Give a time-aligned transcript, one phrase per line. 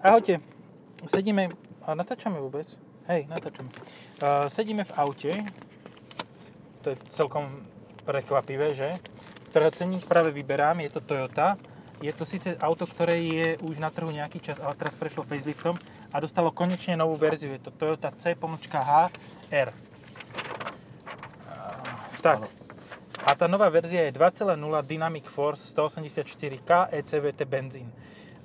[0.00, 0.40] Ahojte.
[1.04, 1.52] Sedíme...
[1.84, 2.64] A natáčame vôbec?
[3.04, 3.68] Hej, natáčame.
[4.16, 5.32] Uh, sedíme v aute.
[6.80, 7.68] To je celkom
[8.08, 8.96] prekvapivé, že?
[9.52, 10.80] Ktorého cenník práve vyberám.
[10.80, 11.60] Je to Toyota.
[12.00, 15.76] Je to síce auto, ktoré je už na trhu nejaký čas, ale teraz prešlo faceliftom
[16.08, 17.52] a dostalo konečne novú verziu.
[17.52, 19.68] Je to Toyota C-HR.
[22.24, 22.40] Tak.
[23.20, 24.56] A tá nová verzia je 2.0
[24.88, 27.92] Dynamic Force 184K ECVT benzín.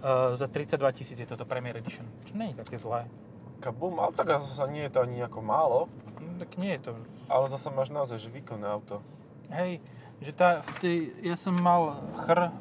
[0.05, 2.05] Uh, za 32 tisíc je toto Premier Edition.
[2.23, 3.09] Čo nie je také zlé.
[3.57, 6.91] Kabum, ale tak zase nie je to ani nejako málo, No, tak nie je to.
[7.25, 9.01] ale zase máš naozaj že výkonné auto.
[9.49, 9.81] Hej,
[10.21, 12.53] že tá, v tej, ja som mal chr,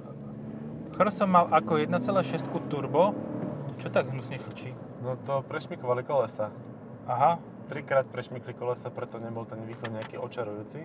[0.90, 3.12] chr som mal ako 1.6 turbo.
[3.76, 4.72] Čo tak hnusne chrčí?
[5.00, 6.48] No to prešmikovali kolesa.
[7.04, 10.80] Aha, Trikrát prešmikli kolesa, preto nebol ten výkon nejaký očarujúci.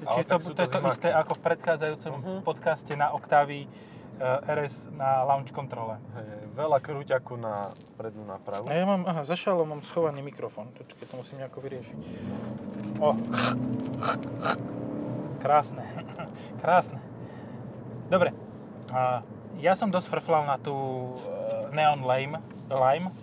[0.00, 2.34] čiže to, sú to, je to to isté ako v predchádzajúcom Mhm.
[2.42, 3.99] podcaste na Octavii uh,
[4.44, 5.96] RS na launch kontrole.
[6.12, 8.68] Hej, veľa krúťaku na prednú nápravu.
[8.68, 10.68] A ja mám, aha, za šalom mám schovaný mikrofón.
[10.76, 11.98] Počkej, to musím nejako vyriešiť.
[13.00, 13.16] O.
[15.40, 15.84] Krásne.
[16.62, 17.00] Krásne.
[18.12, 18.36] Dobre.
[18.92, 19.24] A
[19.56, 23.14] ja som dosť frflal na tú e, Neon Lime, Lime e,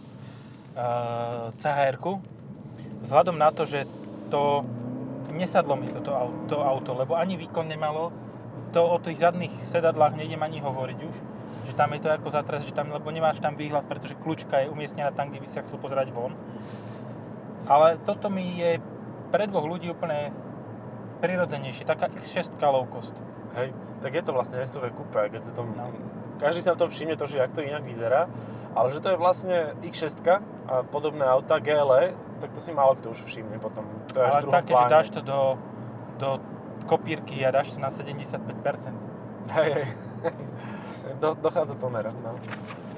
[1.53, 1.97] chr
[3.05, 3.85] vzhľadom na to, že
[4.33, 4.65] to
[5.33, 8.09] nesadlo mi toto au- to auto, lebo ani výkon nemalo.
[8.75, 11.15] To o tých zadných sedadlách nejdem ani hovoriť už,
[11.71, 14.71] že tam je to ako zatres, že tam, lebo nemáš tam výhľad, pretože kľúčka je
[14.71, 16.35] umiestnená tam, kde by si sa chcel pozerať von.
[17.67, 18.79] Ale toto mi je
[19.31, 20.31] pre dvoch ľudí úplne
[21.19, 23.15] prirodzenejšie, taká X6 low cost.
[23.55, 25.73] Hej, tak je to vlastne SUV kúpe, keď sa tom...
[25.73, 25.89] No.
[26.37, 28.29] Každý sa na tom všimne to, že jak to inak vyzerá,
[28.77, 30.21] ale že to je vlastne X6
[30.69, 33.89] a podobné auta GLE, tak to si málo kto už všimne potom.
[34.13, 35.57] To je Ale také, že dáš to do,
[36.21, 36.37] do
[36.85, 38.37] kopírky a dáš to na 75%.
[39.47, 39.87] Hej, hej.
[41.21, 42.35] Do, dochádza to merať, no.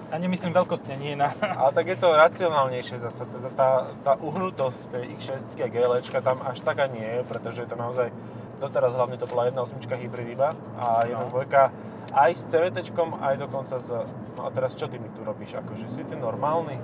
[0.09, 1.31] A nemyslím veľkostne, nie na...
[1.61, 6.41] Ale tak je to racionálnejšie zase, teda tá, tá uhnutosť tej X6 a GLčka tam
[6.41, 8.09] až taká nie je, pretože je to naozaj,
[8.57, 13.93] doteraz hlavne to bola 1.8 hybrid iba a 1.2 aj s CVT, aj dokonca s,
[14.33, 16.81] no a teraz čo ty mi tu robíš, akože si ty normálny?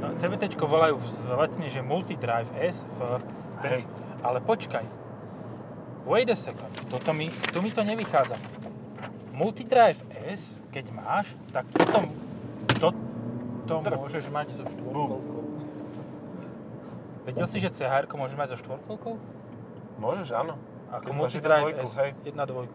[0.00, 3.20] No, CVT volajú vzletne, že Multidrive S v
[3.62, 3.86] Hej.
[4.26, 5.01] Ale počkaj.
[6.06, 6.72] Wait a second.
[6.90, 8.34] Toto mi, tu mi to nevychádza.
[9.32, 12.10] Multidrive S, keď máš, tak potom
[12.78, 12.90] to,
[13.70, 13.96] to Drb.
[13.96, 15.40] môžeš mať so štvorkolkou.
[17.22, 19.14] Vedel si, že CHR môžeš mať so štvorkolkou?
[20.02, 20.58] Môžeš, áno.
[20.90, 22.10] Ako Multidrive dvojku, S, hej.
[22.28, 22.66] 1.2.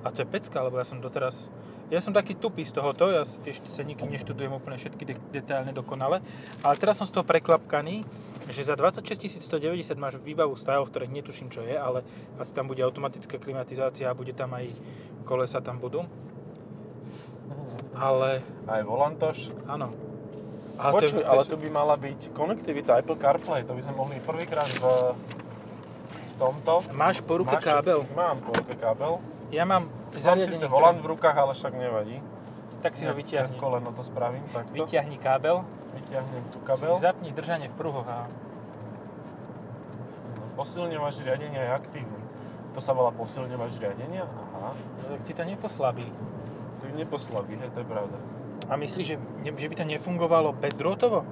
[0.00, 1.50] A to je pecka, lebo ja som doteraz...
[1.90, 5.70] Ja som taký tupý z tohoto, ja si tie ceníky neštudujem úplne všetky de- detailne
[5.70, 6.22] dokonale,
[6.62, 8.06] ale teraz som z toho prekvapkaný,
[8.46, 9.02] že za 26
[9.36, 12.06] 190 máš výbavu style, v ktorej netuším čo je, ale
[12.38, 14.70] asi tam bude automatická klimatizácia a bude tam aj
[15.24, 16.06] kolesa tam budú.
[17.92, 19.50] Ale Aj volantoš.
[19.66, 19.90] áno.
[20.78, 23.82] Ale to je- Počuj, to ale tu by mala byť konektivita Apple CarPlay, to by
[23.82, 24.84] sme mohli prvýkrát v,
[26.06, 26.86] v tomto.
[26.94, 28.06] Máš po ruke Máš kábel?
[28.14, 29.18] Mám po ruke kábel.
[29.50, 32.18] Ja mám Mám síce volant v rukách, ale však nevadí.
[32.80, 33.58] tak si ho Cez vyťahni.
[33.58, 34.72] koleno to spravím, takto.
[34.72, 35.62] Vyťahni kábel,
[35.92, 36.94] Vyťahnem tú si kabel.
[36.98, 38.24] zapni držanie v pruhoch a
[40.30, 42.20] No, Posilňovač riadenia je aktívny.
[42.72, 44.24] To sa volá posilňovač riadenia?
[44.24, 44.72] Aha.
[44.72, 46.06] no, tak ti to neposlabí.
[46.80, 48.16] To neposlabí, hej, to je pravda.
[48.64, 51.26] A myslíš, že, ne, že by to nefungovalo bezdrôtovo?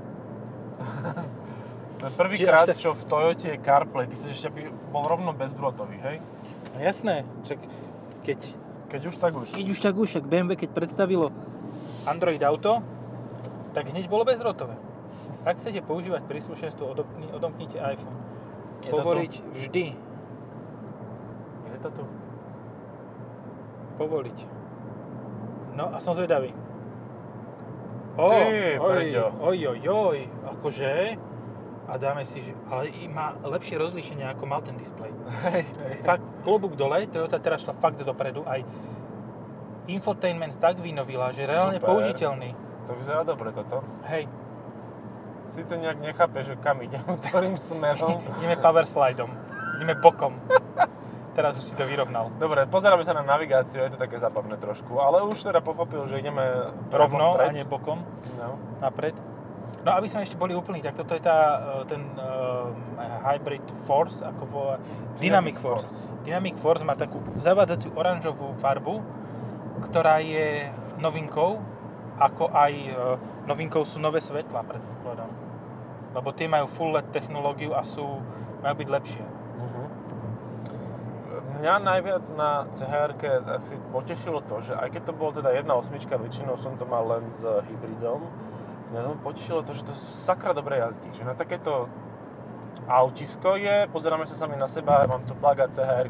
[2.14, 4.06] Prvýkrát, Čiže čo v Toyote je CarPlay.
[4.06, 6.16] Ty chceš aby bol rovno bezdrôtový, hej?
[6.70, 7.58] No jasné, však
[8.28, 8.40] keď,
[8.92, 9.48] Keď už, tak už.
[9.56, 11.32] keď už tak už, však BMW keď predstavilo
[12.04, 12.84] Android Auto,
[13.72, 14.76] tak hneď bolo bezdrôtové.
[15.48, 18.16] Ak chcete používať príslušenstvo, odomkni, odomknite iPhone.
[18.84, 19.84] Je to Povoliť vždy.
[21.72, 22.04] Je to tu.
[23.96, 24.38] Povoliť.
[25.78, 26.52] No a som zvedavý.
[28.18, 29.08] O, Ty, oj,
[29.40, 30.18] oj, oj, oj,
[30.58, 30.90] akože,
[31.88, 35.08] a dáme si, že, ale má lepšie rozlíšenie ako mal ten displej.
[36.08, 38.60] Fakt klobúk dole, Toyota teraz šla fakt dopredu, aj
[39.88, 41.88] infotainment tak vynovila, že reálne Super.
[41.88, 42.52] použiteľný.
[42.88, 43.80] To vyzerá dobre toto.
[44.04, 44.28] Hej,
[45.48, 48.20] Sice nejak nechápe, že kam idem, ktorým smerom.
[48.44, 49.32] ideme power slideom,
[49.80, 50.36] ideme bokom.
[51.32, 52.34] Teraz už si to vyrovnal.
[52.34, 56.18] Dobre, pozeráme sa na navigáciu, je to také zábavné trošku, ale už teda pochopil, že
[56.18, 58.02] ideme Rovno a nie bokom,
[58.36, 58.58] No.
[58.82, 59.14] napred.
[59.88, 62.68] No aby sme ešte boli úplní, tak toto je tá, e, ten uh,
[63.24, 64.62] Hybrid Force, ako vo
[65.16, 66.12] Dynamic Force.
[66.28, 69.00] Dynamic Force má takú zavádzaciu oranžovú farbu,
[69.88, 70.68] ktorá je
[71.00, 71.64] novinkou,
[72.20, 72.92] ako aj e,
[73.48, 75.32] novinkou sú nové svetlá, predpokladám.
[76.12, 78.20] Lebo tie majú full LED technológiu a sú,
[78.60, 79.24] majú byť lepšie.
[79.24, 79.86] Uh-huh.
[81.64, 83.16] Mňa najviac na chr
[83.56, 87.32] asi potešilo to, že aj keď to bolo teda 1.8, väčšinou som to mal len
[87.32, 88.28] s hybridom,
[88.88, 91.08] Mňa no, potešilo to, že to sakra dobre jazdí.
[91.12, 91.92] Že na takéto
[92.88, 96.08] autisko je, pozeráme sa sami na seba, mám tu plagát chr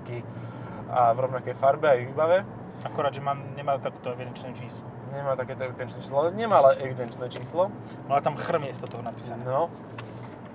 [0.88, 2.38] a v rovnakej farbe aj výbave.
[2.86, 4.86] Akorát, že mám, nemá takúto evidenčné číslo.
[5.10, 7.74] Nemá takéto evidenčné číslo, ale nemá ale evidenčné číslo.
[8.06, 9.42] Mala tam chr miesto toho napísané.
[9.42, 9.68] No.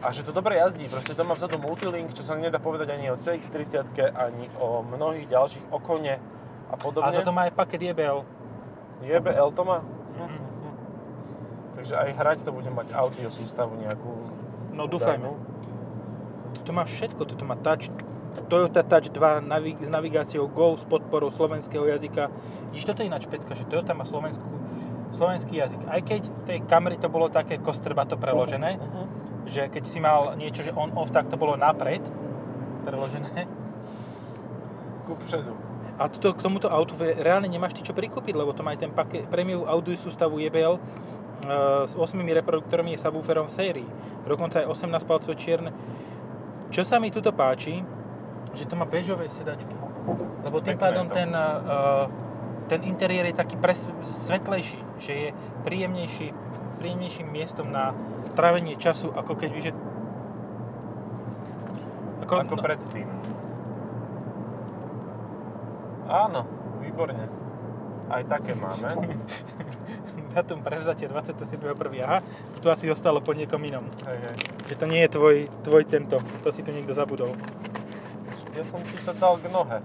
[0.04, 3.12] A že to dobre jazdí, proste to má vzadu multilink, čo sa nedá povedať ani
[3.12, 6.20] o CX-30, ani o mnohých ďalších okone
[6.72, 7.08] a podobne.
[7.08, 8.20] A toto má aj paket JBL.
[9.04, 9.80] JBL to má?
[10.20, 10.43] Mhm.
[11.84, 14.08] Takže aj hrať to bude mať audio sústavu nejakú.
[14.72, 15.36] No dúfajme.
[16.56, 17.92] Toto má všetko, toto má touch,
[18.48, 22.32] Toyota Touch 2 navi- s navigáciou Go s podporou slovenského jazyka.
[22.72, 24.48] Vidíš, toto je ináč pecka, že Toyota má slovenskú,
[25.12, 25.84] slovenský jazyk.
[25.84, 29.04] Aj keď v tej Camry to bolo také kostrbato preložené, Mhm.
[29.52, 32.00] že keď si mal niečo, že on-off, tak to bolo napred
[32.88, 33.44] preložené.
[35.04, 35.52] Ku předu.
[36.00, 38.90] A toto, k tomuto autu reálne nemáš ty čo prikúpiť, lebo to má aj ten
[38.90, 40.80] paket, premium audio sústavu JBL
[41.88, 43.90] s 8 reproduktormi a subwooferom v sérii.
[44.24, 45.72] Dokonca aj 18 palcové čierne.
[46.72, 47.84] Čo sa mi tuto páči,
[48.56, 49.74] že to má bežové sedačky.
[50.48, 51.16] Lebo tým Pekné pádom je to.
[51.20, 52.06] ten, uh,
[52.68, 55.30] ten interiér je taký pres, svetlejší, že je
[55.68, 56.32] príjemnejší,
[56.80, 57.92] príjemnejším miestom na
[58.34, 59.72] trávenie času, ako keď vyže...
[62.24, 63.08] Ako, Ako no, predtým.
[66.08, 66.48] Áno,
[66.80, 67.28] výborne.
[68.08, 68.88] Aj také máme.
[70.34, 71.70] datum prevzatia 27.1.
[72.02, 72.20] Aha,
[72.58, 73.86] to asi ostalo po niekom inom.
[74.04, 74.36] hej, hej.
[74.66, 77.30] Že to nie je tvoj, tvoj tento, to si tu niekto zabudol.
[78.54, 79.78] Ja som ti to dal k nohe,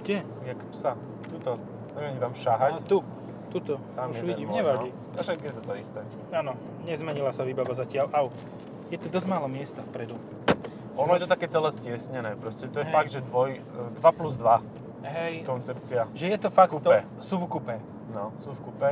[0.00, 0.22] Kde?
[0.44, 0.92] jak psa.
[1.26, 1.58] Tuto,
[1.92, 2.72] neviem tam A šahať.
[2.84, 3.02] tu,
[3.50, 4.90] tuto, Tam už vidím, môj, nevadí.
[4.92, 5.16] No.
[5.16, 6.00] A však je to to isté.
[6.30, 6.52] Áno,
[6.84, 8.12] nezmenila sa výbava zatiaľ.
[8.12, 8.28] Au.
[8.86, 10.14] Je tu dosť málo miesta vpredu.
[10.96, 12.94] Ono je to také celé stiesnené, proste to je Hej.
[12.94, 13.60] fakt, že dvoj,
[14.00, 14.64] 2 plus 2
[15.04, 16.08] Hej, koncepcia.
[16.14, 17.04] že je to fakt Coupé.
[17.18, 17.76] to SUV kupé.
[18.16, 18.90] No, sú v kupe,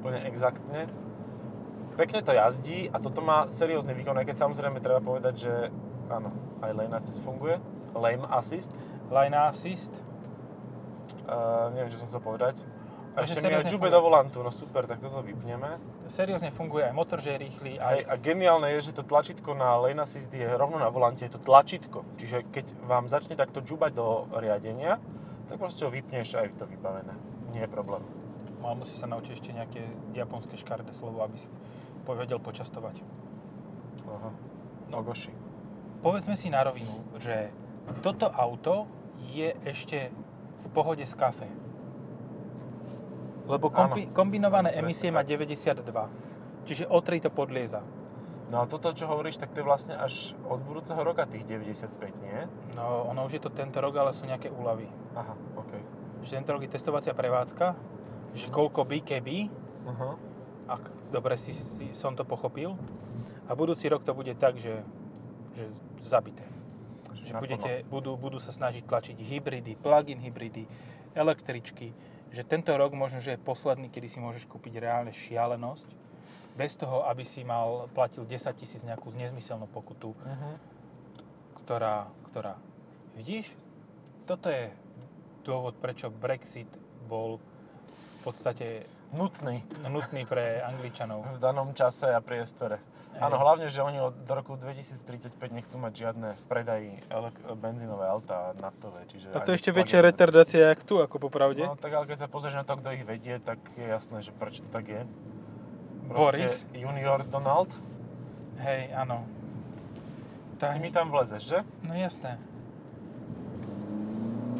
[0.00, 0.88] úplne exaktne.
[2.00, 5.52] Pekne to jazdí a toto má seriózny výkon, aj keď samozrejme treba povedať, že
[6.08, 6.32] áno,
[6.64, 7.60] aj lane assist funguje.
[7.92, 8.72] Lane assist,
[9.12, 9.92] Line assist.
[11.28, 12.56] uh, neviem, čo som chcel povedať.
[13.16, 15.80] A ešte mi aj džube do volantu, no super, tak toto vypneme.
[16.04, 17.72] Seriózne funguje aj motor, že je rýchly.
[17.80, 21.24] Aj, Aj, a geniálne je, že to tlačítko na lane assist je rovno na volante,
[21.24, 22.04] je to tlačítko.
[22.20, 25.00] Čiže keď vám začne takto džubať do riadenia,
[25.48, 27.16] tak proste ho vypneš a je to vybavené.
[27.56, 28.04] Nie je problém.
[28.60, 29.82] Mal musí sa naučiť ešte nejaké
[30.16, 31.48] japonské škaredé slovo, aby si
[32.06, 33.02] vedel počastovať.
[34.06, 34.30] Aha.
[34.90, 35.02] No.
[35.02, 35.34] Ogoši.
[36.02, 37.50] Povedzme si na rovinu, že
[37.98, 38.86] toto auto
[39.34, 40.14] je ešte
[40.62, 41.50] v pohode s kafe.
[43.46, 45.82] Lebo kombi- kombinované Presne emisie má 92.
[46.66, 47.82] Čiže o 3 to podlieza.
[48.46, 51.90] No a toto, čo hovoríš, tak to je vlastne až od budúceho roka tých 95,
[52.22, 52.46] nie?
[52.78, 54.86] No, ono už je to tento rok, ale sú nejaké úlavy.
[55.18, 55.72] Aha, OK.
[56.22, 57.74] Že tento rok je testovacia prevádzka,
[58.36, 59.48] že koľko BKB,
[59.88, 60.10] Aha.
[60.68, 62.76] ak dobre si, si, som to pochopil.
[63.48, 64.84] A budúci rok to bude tak, že,
[65.56, 65.64] že
[66.02, 66.44] zabité.
[67.16, 67.42] Že Naplno.
[67.42, 70.68] budete, budú, budú sa snažiť tlačiť hybridy, plug-in hybridy,
[71.16, 71.96] električky.
[72.30, 75.88] Že tento rok možno, že je posledný, kedy si môžeš kúpiť reálne šialenosť,
[76.56, 80.56] bez toho, aby si mal, platil 10 tisíc nejakú nezmyselnú pokutu, Uh-huh.
[81.62, 82.56] ktorá, ktorá...
[83.16, 83.56] Vidíš?
[84.28, 84.68] Toto je
[85.46, 86.68] dôvod, prečo Brexit
[87.06, 87.38] bol
[88.26, 88.66] podstate
[89.14, 91.22] Nutný nutný pre Angličanov.
[91.22, 92.82] v danom čase a priestore.
[93.14, 93.22] Hej.
[93.22, 98.04] Áno, hlavne, že oni od do roku 2035 nechcú mať žiadne v predaji elek- benzínové
[98.04, 99.06] autá a naftové.
[99.08, 101.64] Čiže A to ani ešte väčšia retardácia, jak tu, ako popravde.
[101.64, 104.34] No tak ale keď sa pozrieš na to, kto ich vedie, tak je jasné, že
[104.34, 105.02] prečo to tak je.
[106.10, 106.66] Boris?
[106.74, 107.70] Junior Donald.
[108.58, 109.24] Hej, áno.
[110.56, 111.58] Ty mi tam vlezeš, že?
[111.80, 112.36] No jasné.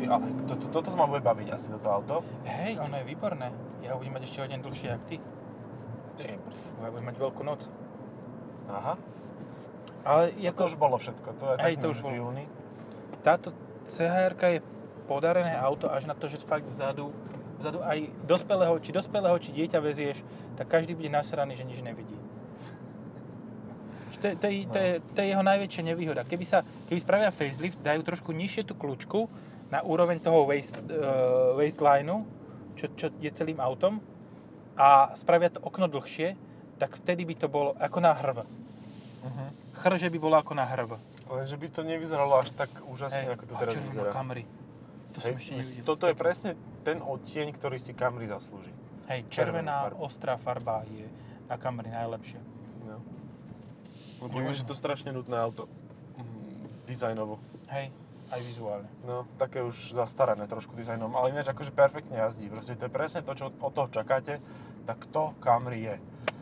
[0.06, 2.14] Ty, ale to, to, toto ma bude baviť asi toto auto.
[2.46, 3.50] Hej, ono je výborné.
[3.82, 5.16] Ja ho budem mať ešte o deň dlhšie, jak ty.
[6.14, 6.38] Ty.
[6.78, 7.66] Ja budem mať veľkú noc.
[8.70, 8.94] Aha.
[10.06, 11.28] Ale Ja ako, to už bolo všetko.
[11.42, 12.46] To je Hej, to už v júni.
[13.26, 13.50] táto
[13.82, 14.62] chr je
[15.10, 17.10] podarené auto až na to, že fakt vzadu,
[17.58, 20.22] vzadu aj dospelého, či dospelého, či dieťa vezieš,
[20.54, 22.14] tak každý bude nasraný, že nič nevidí.
[24.22, 26.25] To je, to, je, to, je, to je jeho najväčšia nevýhoda.
[26.25, 29.28] Keby, sa, keby spravia facelift, dajú trošku nižšie tú kľúčku
[29.70, 32.23] na úroveň toho waist, uh, waistlineu,
[32.78, 33.99] čo, čo je celým autom,
[34.76, 36.37] a spravia to okno dlhšie,
[36.76, 38.44] tak vtedy by to bolo ako na hrv.
[38.44, 39.49] Uh-huh.
[39.80, 41.00] Chrže by bolo ako na hrv.
[41.26, 44.12] Lenže by to nevyzeralo až tak úžasne, ako to teraz vyzerá.
[44.14, 44.44] Camry.
[45.16, 45.85] To som Hej, ešte nevidel.
[45.88, 46.50] toto je presne
[46.85, 48.70] ten odtieň, ktorý si Camry zaslúži.
[49.08, 50.04] Hej, červená, farbu.
[50.04, 51.08] ostrá farba je
[51.49, 52.38] na Camry najlepšia.
[52.85, 53.00] No.
[54.23, 55.66] Lebo je to strašne nutné auto.
[56.20, 57.40] Mm, dizajnovo.
[57.73, 57.90] Hej,
[58.30, 58.88] aj vizuálne.
[59.06, 62.50] No, také už zastarané trošku dizajnom, ale ináč akože perfektne jazdí.
[62.50, 64.42] Proste to je presne to, čo od toho čakáte,
[64.87, 65.97] tak to Camry je.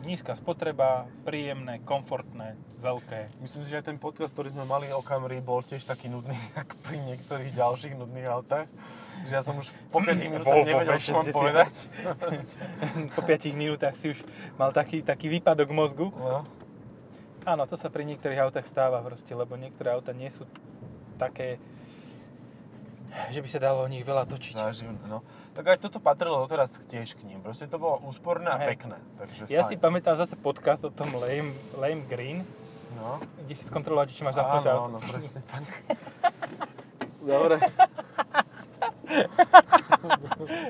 [0.05, 3.41] nízka spotreba, príjemné, komfortné, veľké.
[3.41, 6.37] Myslím si, že aj ten podcast, ktorý sme mali o Camry, bol tiež taký nudný,
[6.61, 8.69] ako pri niektorých ďalších nudných autách.
[9.25, 11.33] Že ja som už po 5 minútach Volvo nevedel, čo mám V60.
[11.33, 11.73] povedať.
[13.17, 14.19] po 5 minútach si už
[14.59, 16.13] mal taký, taký výpadok mozgu.
[16.13, 16.45] No.
[17.45, 20.45] Áno, to sa pri niektorých autách stáva proste, lebo niektoré auta nie sú
[21.15, 21.57] také,
[23.27, 24.53] že by sa dalo o nich veľa točiť.
[24.55, 25.23] Záživné, no.
[25.51, 27.39] Tak aj toto patrilo doteraz tiež k ním.
[27.39, 28.75] Proste to bolo úsporné a Hej.
[28.75, 28.97] pekné.
[29.17, 29.69] Takže Ja fajn.
[29.69, 32.43] si pamätám zase podcast o tom Lame, Lame Green,
[32.93, 33.19] No.
[33.37, 34.87] kde si skontrolovať, či máš zapnuté auto.
[34.87, 35.63] áno, presne tak.
[37.25, 37.59] Dobre.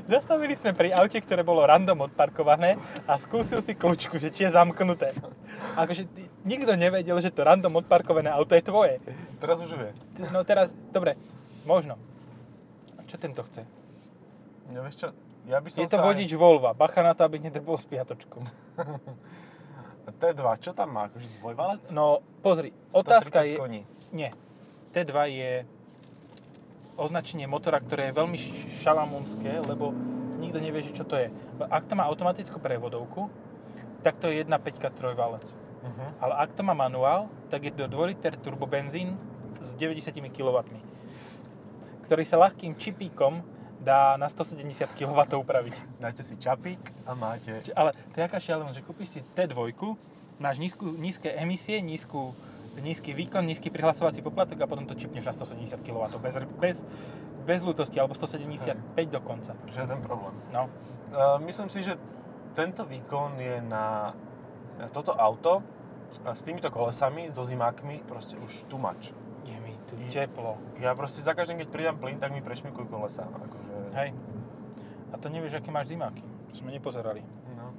[0.05, 4.51] Zastavili sme pri aute, ktoré bolo random odparkované a skúsil si kľúčku, že či je
[4.51, 5.11] zamknuté.
[5.75, 6.07] Akože
[6.41, 8.95] nikto nevedel, že to random odparkované auto je tvoje.
[9.37, 9.91] Teraz už vie.
[10.29, 11.15] No teraz, dobre,
[11.61, 11.99] možno.
[13.05, 13.63] Čo tento chce?
[14.74, 15.07] Ja vieš čo,
[15.45, 18.41] ja by som Je to sa vodič Volva, bacha na to, aby nedrbol spiatočku.
[20.05, 20.13] Aj...
[20.21, 21.09] T2, čo tam má?
[21.09, 21.83] Akože dvojvalec?
[21.93, 23.55] No pozri, otázka 130 je...
[23.57, 23.81] Koní.
[24.13, 24.29] Nie.
[24.93, 25.51] T2 je
[26.95, 28.38] označenie motora, ktoré je veľmi
[28.81, 29.91] šalamúnske, lebo
[30.39, 31.27] nikto nevie, čo to je.
[31.67, 33.27] Ak to má automatickú prevodovku,
[34.01, 35.45] tak to je 1.5 trojvalec.
[35.85, 36.09] Uh-huh.
[36.21, 39.17] Ale ak to má manuál, tak je to 2 liter turbobenzín
[39.62, 40.57] s 90 kW,
[42.05, 43.41] ktorý sa ľahkým čipíkom
[43.81, 44.65] dá na 170
[44.97, 45.75] kW upraviť.
[46.01, 47.62] Dáte si čapík a máte...
[47.77, 49.74] Ale to je aká šialenosť, že kúpiš si T2,
[50.41, 52.33] máš nízku, nízke emisie, nízku,
[52.81, 56.75] nízky výkon, nízky prihlasovací poplatok a potom to čipneš na 170 kW bez, bez,
[57.45, 58.74] bez ľútosti, alebo 175
[59.09, 59.53] dokonca.
[59.69, 60.33] Žiaden problém.
[60.50, 60.69] No,
[61.15, 61.95] Uh, myslím si, že
[62.57, 64.12] tento výkon je na
[64.79, 65.63] na toto auto
[66.21, 68.77] a s týmito kolesami, so zimákmi, proste už too
[70.15, 70.55] teplo.
[70.79, 73.27] Ja proste za každým, keď pridám plyn, tak mi prešmikujú kolesa.
[73.27, 74.09] Akože, Hej.
[75.11, 76.23] A to nevieš, aké máš zimáky.
[76.51, 77.23] To sme nepozerali.
[77.55, 77.75] No.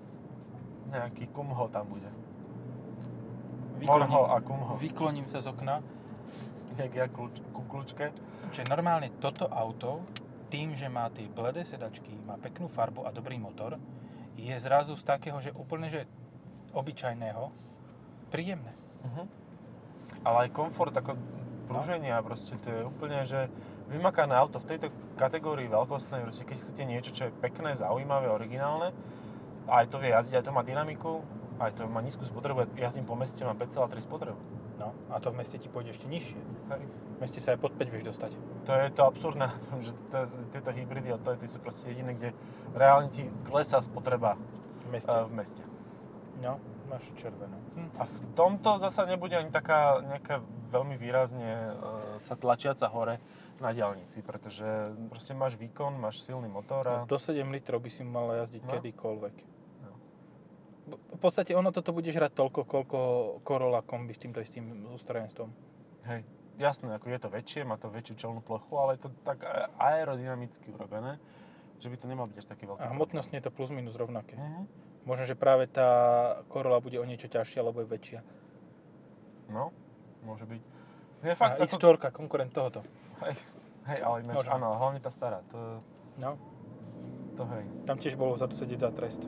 [0.93, 2.09] Nejaký kumho tam bude.
[3.77, 4.73] Vykloním, Morho a kumho.
[4.81, 5.85] vykloním sa z okna.
[6.77, 8.13] Jak ja kľúč, ku kľúčke.
[8.53, 10.05] Čiže normálne toto auto,
[10.53, 13.81] tým, že má tie bledé sedačky, má peknú farbu a dobrý motor,
[14.37, 16.05] je zrazu z takého, že úplne, že
[16.77, 17.49] obyčajného,
[18.29, 18.73] príjemné.
[19.03, 19.25] Uh-huh.
[20.23, 21.17] Ale aj komfort, ako
[21.67, 23.51] pruženia, proste to je úplne, že
[23.91, 24.87] vymakané auto v tejto
[25.19, 28.95] kategórii veľkostnej, proste keď chcete niečo, čo je pekné, zaujímavé, originálne,
[29.67, 31.27] aj to vie jazdiť, aj to má dynamiku,
[31.59, 34.39] aj to má nízku spotrebu, ja jazdím po meste, mám 5,3 spotrebu.
[34.77, 36.37] No, a to v meste ti pôjde ešte nižšie.
[36.69, 36.83] Hej.
[37.17, 38.37] V meste sa aj pod 5 vieš dostať.
[38.69, 39.97] To je to absurdné na tom, že
[40.53, 42.37] tieto hybridy od Toyota sú proste jediné, kde
[42.77, 44.37] reálne ti klesá spotreba
[44.85, 45.09] V meste.
[45.09, 45.65] uh, v meste.
[46.45, 47.59] No, máš červenú.
[47.75, 47.91] Hm.
[47.99, 50.41] A v tomto zasa nebude ani taká nejaká
[50.71, 51.75] veľmi výrazne uh,
[52.19, 53.19] sa tlačiaca hore
[53.59, 54.65] na diaľnici, pretože
[55.09, 56.95] proste máš výkon, máš silný motor a...
[57.09, 58.71] Do 7 litrov by si mal jazdiť No.
[58.77, 59.35] kedykoľvek.
[59.81, 59.93] No.
[61.17, 62.99] V podstate ono toto bude žrať toľko, koľko
[63.43, 65.49] Corolla kombi s týmto istým ústrojenstvom.
[66.07, 66.23] Hej,
[66.61, 69.43] jasné, ako je to väčšie, má to väčšiu čelnú plochu, ale je to tak
[69.81, 71.17] aerodynamicky urobené,
[71.81, 74.37] že by to nemal byť až taký veľký A hmotnostne je to plus minus rovnaké.
[74.37, 74.63] Mhm.
[75.07, 75.89] Možno, že práve tá
[76.51, 78.21] Corolla bude o niečo ťažšia, lebo je väčšia.
[79.47, 79.71] No,
[80.21, 80.63] môže byť.
[81.23, 81.71] A fakt, ako...
[81.71, 82.83] X4, konkurent tohoto.
[83.23, 83.39] Hej,
[83.87, 84.53] hej, ale ináč, Možno.
[84.53, 85.81] áno, hlavne tá stará, to,
[86.17, 86.35] No,
[87.35, 87.65] to hej.
[87.85, 89.23] tam tiež bolo vzadu sedieť za trest.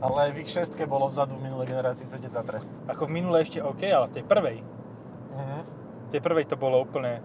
[0.00, 2.74] Ale aj v X6 bolo vzadu v minulej generácii sedieť za trest.
[2.90, 4.58] Ako v minulej ešte OK, ale v tej prvej,
[5.32, 5.58] Mhm.
[6.02, 7.22] v tej prvej to bolo úplne...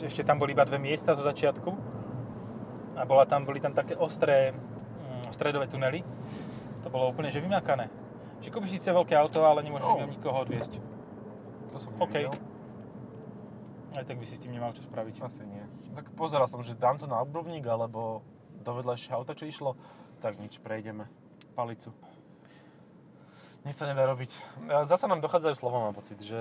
[0.00, 1.70] Ešte tam boli iba dve miesta zo začiatku
[2.94, 4.54] a bola tam, boli tam také ostré
[5.36, 6.00] stredové tunely.
[6.80, 7.92] To bolo úplne že vymakané.
[8.40, 10.00] Že kúpiš síce veľké auto, ale nemôžeš Oh.
[10.00, 10.08] oh.
[10.08, 10.80] nikoho odviesť.
[11.72, 12.16] To som OK.
[12.16, 12.32] nevidel.
[13.96, 15.20] Aj tak by si s tým nemal čo spraviť.
[15.20, 15.64] Asi nie.
[15.92, 18.20] Tak pozeral som, že dám to na obrubník, alebo
[18.60, 19.72] do vedľajšieho auta, čo išlo,
[20.20, 21.08] tak nič, prejdeme.
[21.56, 21.92] Palicu.
[23.64, 24.30] Nič sa nedá robiť.
[24.86, 26.38] Zasa nám dochádzajú slova, mám pocit, že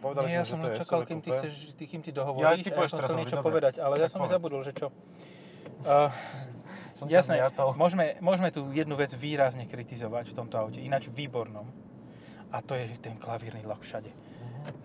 [0.00, 2.64] povedali Nie, ja som že to čakal, kým ty chceš, ty, kým ty Ja, dohovoríš
[2.64, 3.46] ty a ja som chcel niečo dobre.
[3.50, 4.30] povedať, ale ja Tak som povedz.
[4.32, 4.86] nezabudol, že čo.
[5.84, 6.08] Uh,
[7.02, 7.74] Som jasné, zmiatol.
[7.74, 11.66] môžeme, môžeme tu jednu vec výrazne kritizovať v tomto aute, ináč výbornom.
[12.54, 14.12] A to je ten klavírny lak všade.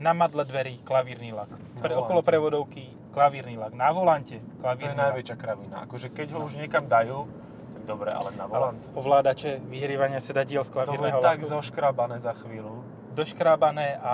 [0.01, 1.53] Na madle dverí klavírny lak.
[1.77, 3.77] Pre, okolo prevodovky klavírny lak.
[3.77, 5.86] Na volante To je klavírny najväčšia kravina.
[5.86, 7.29] Akože keď ho už niekam dajú,
[7.77, 8.81] tak dobre, ale na Ale volant.
[8.97, 11.53] ovládače vyhrievania sedadiel z To bude klavírneho tak laku.
[11.53, 12.81] zoškrabané za chvíľu.
[13.13, 14.13] Doškrábané a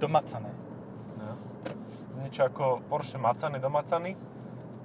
[0.00, 0.48] domacané.
[1.20, 1.36] No.
[2.24, 4.16] Niečo ako Porsche macaný, domacaný,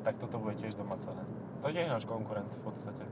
[0.03, 1.36] tak toto bude tiež domacané.
[1.57, 3.03] To je náš konkurent v podstate.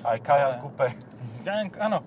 [0.00, 0.86] Aj Ale- Coupe.
[1.46, 2.04] Jank, áno.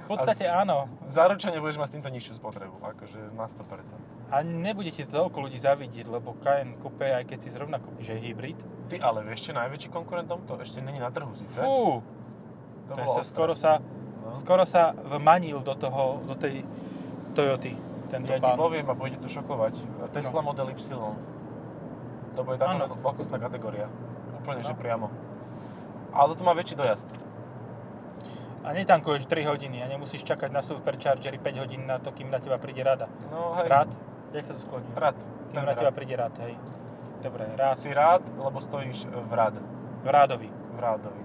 [0.00, 0.88] V podstate A z- áno.
[1.04, 3.92] Zaručene budeš mať s týmto nižšiu spotrebu, akože na 100%.
[4.30, 8.10] A nebude ti to toľko ľudí zavidieť, lebo Cayenne Coupe, aj keď si zrovna kúpiš
[8.10, 8.56] aj hybrid.
[8.88, 10.56] Ty ale vieš, čo je najväčší konkurent tomto?
[10.56, 11.60] Ešte není na trhu síce.
[11.60, 12.00] Fú!
[12.88, 13.84] To To je sa, skoro sa,
[14.18, 14.32] No.
[14.34, 16.64] skoro sa vmanil do toho, do tej
[17.30, 17.76] Toyoty.
[18.08, 18.56] Tento Ja ti pán.
[18.56, 19.76] poviem a bude to šokovať.
[20.10, 20.46] Tesla No.
[20.46, 20.88] Model Y.
[22.32, 22.88] To bude taká Áno.
[22.94, 23.92] veľkostná kategória.
[24.48, 25.12] Úplne, že priamo.
[26.16, 27.04] Ale toto má väčší dojazd.
[28.64, 32.40] A netankuješ 3 hodiny a nemusíš čakať na superchargery 5 hodín na to, kým na
[32.40, 33.12] teba príde rada.
[33.28, 33.68] No hej.
[33.68, 33.92] Rád?
[34.32, 34.88] Jak sa to skloní?
[34.96, 35.20] Rád.
[35.52, 35.96] Kým na teba rád.
[36.00, 36.56] príde rád, hej.
[37.20, 37.76] Dobre, rád.
[37.76, 39.60] Si rád, lebo stojíš v rád.
[40.00, 40.48] V rádovi.
[40.48, 41.22] V rádovi.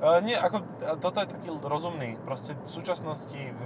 [0.00, 0.64] E, nie, ako,
[1.04, 2.16] toto je taký rozumný.
[2.24, 3.60] Proste v súčasnosti v,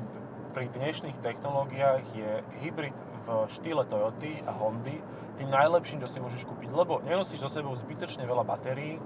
[0.54, 2.30] pri dnešných technológiách je
[2.62, 2.94] hybrid
[3.26, 5.02] v štýle Toyoty a Hondy
[5.34, 9.02] tým najlepším, čo si môžeš kúpiť, lebo nenosíš so sebou zbytočne veľa batérií,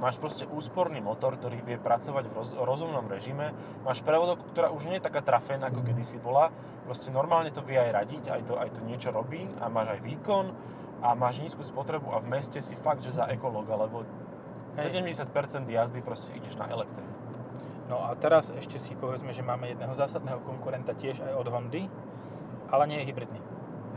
[0.00, 3.52] máš proste úsporný motor, ktorý vie pracovať v roz, rozumnom režime,
[3.84, 6.48] máš prevodovku, ktorá už nie je taká trafená, ako kedysi bola,
[6.88, 10.00] proste normálne to vie aj radiť, aj to, aj to niečo robí a máš aj
[10.00, 10.48] výkon
[11.04, 14.08] a máš nízku spotrebu a v meste si fakt, že za ekologa, lebo
[14.80, 14.96] Hej.
[14.96, 15.28] 70%
[15.68, 17.12] jazdy proste ideš na elektrinu.
[17.86, 21.86] No a teraz ešte si povedzme, že máme jedného zásadného konkurenta tiež aj od Hondy,
[22.66, 23.38] ale nie je hybridný.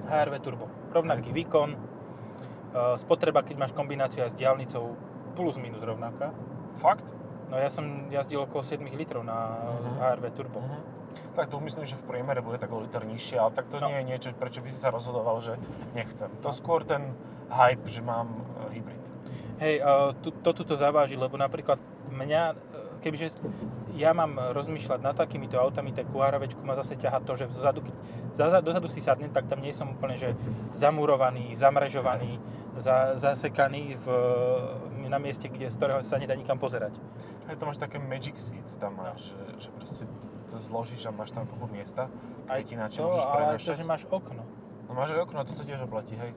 [0.06, 0.66] HRV Turbo.
[0.90, 1.78] Rovnaký výkon, e,
[2.98, 4.94] spotreba, keď máš kombináciu aj s diálnicou,
[5.34, 6.34] plus minus rovnaká.
[6.78, 7.06] Fakt?
[7.50, 9.92] No ja som jazdil okolo 7 litrov na Mhm.
[9.98, 10.62] HRV Turbo.
[10.62, 10.80] Mhm.
[11.34, 13.88] Tak to myslím, že v priemere bude tak o liter nižšie, ale tak to No.
[13.90, 15.58] nie je niečo, prečo by si sa rozhodoval, že
[15.94, 16.30] nechcem.
[16.42, 17.14] To skôr ten
[17.50, 18.28] hype, že mám
[18.70, 19.02] e, hybrid.
[19.60, 21.76] Hej, uh, tu, to tuto zaváži, lebo napríklad
[22.08, 22.56] mňa, e,
[23.00, 23.36] kebyže
[24.00, 27.84] ja mám rozmýšľať nad takýmito autami, tak QRVčku ma zase ťaha to, že vzadu,
[28.32, 30.40] zaza, dozadu si sadnem, tak tam nie som úplne že
[30.72, 32.40] zamurovaný, zamrežovaný,
[32.80, 34.08] za, zasekaný v,
[35.12, 36.96] na mieste, kde, z ktorého sa nedá nikam pozerať.
[37.52, 40.06] Hej, to máš také magic seats, tam máš, že, že proste
[40.48, 42.08] to zložíš a máš tam kopu miesta,
[42.48, 43.76] Aj aj ináč to, môžeš ale aj to, prenašať.
[43.76, 44.44] že máš okno.
[44.88, 46.32] No máš aj okno, to sa tiež oplatí, hej.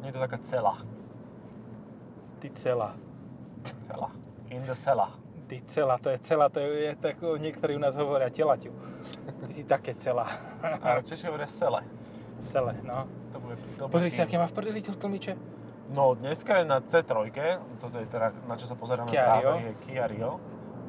[0.00, 0.80] Nie je to taká celá.
[2.38, 2.90] Ty celá.
[3.82, 4.12] Celá.
[4.52, 5.25] In the celá.
[5.46, 8.74] Ty celá, to je celá, to je, tak, niektorí u nás hovoria telaťu.
[9.46, 10.26] Ty si také celá.
[10.82, 11.86] A Češi hovoria cele.
[12.42, 13.06] Cele, no.
[13.30, 15.38] To bude, to Pozri si, aké má v prdeli tlmiče.
[15.94, 17.30] No, dneska je na C3,
[17.78, 20.42] toto je teda, na čo sa pozeráme Kia práve, je Kia Rio,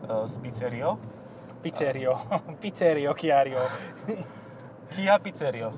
[0.09, 0.97] uh, z Pizzerio.
[1.61, 2.17] Pizzerio.
[2.61, 3.61] Pizzerio, Chiario.
[4.97, 5.69] Kia Pizzerio.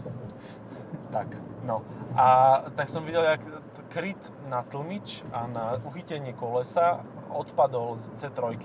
[1.12, 1.28] Tak,
[1.68, 1.84] no.
[2.16, 3.44] A tak som videl, jak
[3.90, 8.60] kryt na tlmič a na uchytenie kolesa odpadol z C3.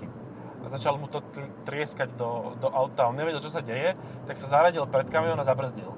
[0.65, 1.21] A začal mu to
[1.61, 3.05] trieskať do, do auta.
[3.05, 3.93] On nevedel, čo sa deje,
[4.25, 5.93] tak sa zaradil pred kamión a zabrzdil.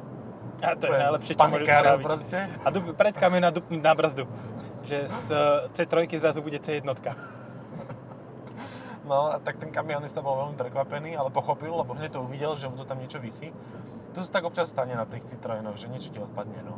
[0.60, 2.03] A to je najlepšie, čo môžeš spraviť.
[2.03, 2.39] proste.
[2.65, 4.25] A dup, pred kamiona dupnúť na brzdu.
[4.84, 6.84] Že z eh, C3 zrazu bude C1.
[9.08, 12.67] No a tak ten kamionista bol veľmi prekvapený, ale pochopil, lebo hneď to uvidel, že
[12.67, 13.56] mu to tam niečo visí.
[14.12, 16.75] To sa tak občas stane na tých Citroenoch, že niečo ti odpadne, no.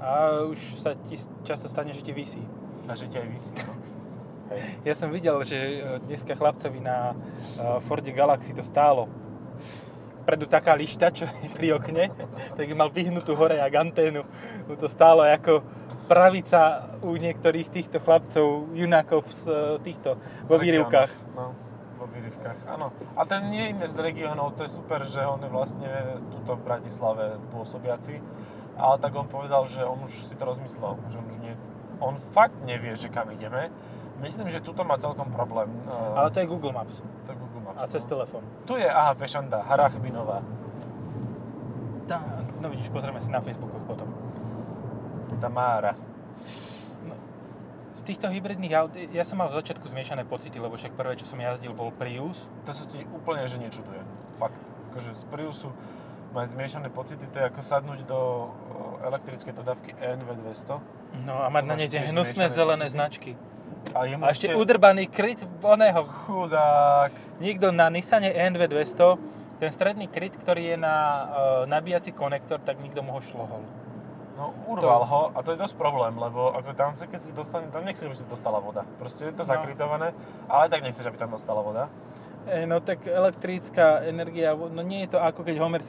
[0.00, 2.40] A už sa ti často stane, že ti vysí.
[2.88, 3.76] A že ti aj visí, no.
[4.52, 4.60] Hej.
[4.84, 9.08] Ja som videl, že eh, dneska chlapcovi na eh, Forde Galaxy to stálo.
[10.24, 12.08] Predu taká lišta, čo je pri okne,
[12.56, 14.24] tak mal vyhnutú hore jak anténu.
[14.64, 15.60] Mu to stálo ako
[16.08, 21.12] pravica u niektorých týchto chlapcov, junákov z eh, týchto, vo výrivkách.
[21.32, 21.56] No,
[21.96, 22.92] vo výrivkách, áno.
[23.16, 25.88] A ten nie je z regiónov, to je super, že on je vlastne
[26.36, 28.20] tuto v Bratislave pôsobiaci.
[28.74, 31.54] Ale tak on povedal, že on už si to rozmyslel, že on už nie...
[32.02, 33.70] On fakt nevie, že kam ideme.
[34.24, 35.68] Myslím, že tuto má celkom problém.
[35.84, 37.78] eh, Ale to je Google Maps to je Google Maps.
[37.78, 38.08] a cez no.
[38.16, 38.42] telefón.
[38.64, 40.40] Tu je, aha, Fešanda, Harachbinová.
[42.08, 42.20] Tá,
[42.60, 44.08] no vidíš, pozrieme si na Facebookoch potom.
[45.40, 45.96] Tamára.
[47.94, 51.30] Z týchto hybridných aut, ja som mal v začiatku zmiešané pocity, lebo však prvé, čo
[51.30, 52.50] som jazdil, bol Prius.
[52.66, 54.02] To sa ti úplne že nečuduje.
[54.34, 54.58] Fakt.
[54.90, 55.70] Akože z Priusu
[56.34, 60.82] mať zmiešané pocity, to je ako sadnúť do o, elektrickej dodávky NV200.
[61.22, 62.96] No a mať na nej tie hnusné zelené pocity?
[62.98, 63.30] značky.
[63.94, 66.02] A, A ešte udrbaný kryt oného.
[66.26, 67.14] Chudák.
[67.38, 68.98] Niekto na Nissane ENV200,
[69.62, 71.24] ten stredný kryt, ktorý je na uh,
[71.70, 73.62] nabíjací konektor, tak nikto mu ho šlohol.
[74.34, 77.70] No urval ho a to je dosť problém, lebo ako tam sa keď si dostane,
[77.70, 78.82] tam nechceš, aby si dostala voda.
[78.98, 79.50] Proste je to No.
[79.54, 80.10] zakrytované,
[80.50, 81.86] ale tak nechceš, aby tam dostala voda.
[82.50, 85.86] E, no tak elektrická energia, no nie je to ako keď Homer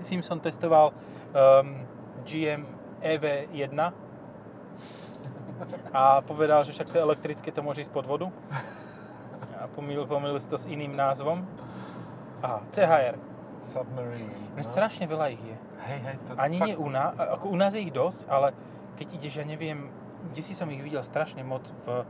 [0.00, 0.96] Simpson testoval
[1.36, 1.84] um,
[2.24, 2.64] GM
[3.04, 3.76] EV1
[5.92, 8.26] a povedal, že však to elektrické to môže ísť pod vodu.
[9.62, 11.46] A pomýlil, pomýlil si to s iným názvom.
[12.42, 13.16] Aha, CHR.
[13.62, 14.34] Submarine.
[14.58, 14.66] No.
[14.66, 15.56] Strašne veľa ich je.
[15.86, 16.68] Hej, hej, to Ani fakt...
[16.68, 18.50] nie u nás, ako u nás je ich dosť, ale
[18.98, 19.86] keď ideš, ja neviem,
[20.34, 22.02] kde si som ich videl strašne moc v,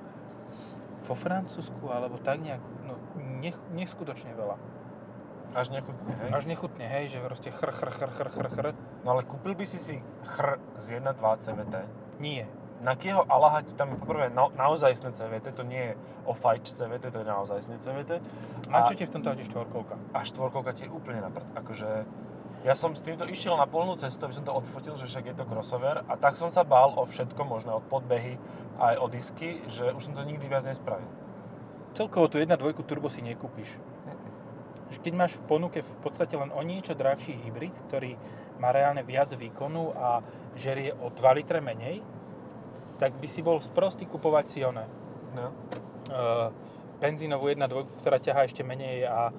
[1.05, 2.97] vo Francúzsku, alebo tak nejak, no
[3.41, 4.57] nech, neskutočne veľa.
[5.53, 6.31] Až nechutne, hej?
[6.33, 8.67] Až nechutne, hej, že proste chr, chr, chr, chr, chr, chr.
[9.05, 11.75] No ale kúpil by si si chr z 1.2 CVT?
[12.25, 12.49] Nie.
[12.83, 15.95] Na kého Alaha ti tam je poprvé na, naozajstné CVT, to nie je
[16.27, 18.11] o fajč CVT, to je naozajstné CVT.
[18.67, 19.95] Na čo ti v tomto aute štvorkolka?
[20.11, 21.47] A štvorkolka ti je úplne na prd.
[21.63, 21.89] Akože,
[22.67, 25.35] ja som s týmto išiel na polnú cestu, aby som to odfotil, že však je
[25.39, 28.35] to crossover a tak som sa bál o všetko možné, od podbehy
[28.83, 31.07] aj o disky, že už som to nikdy viac nespravil.
[31.95, 33.79] Celkovo tu 1.2 turbo si nekúpiš.
[34.93, 38.15] Keď máš v ponuke v podstate len o niečo drahší hybrid, ktorý
[38.61, 40.23] má reálne viac výkonu a
[40.55, 42.05] žerie o 2 litre menej,
[42.99, 44.85] tak by si bol sprostý kupovať si one.
[45.33, 45.49] No.
[46.13, 46.49] Uh,
[47.03, 49.35] benzínovú 1.2, ktorá ťahá ešte menej a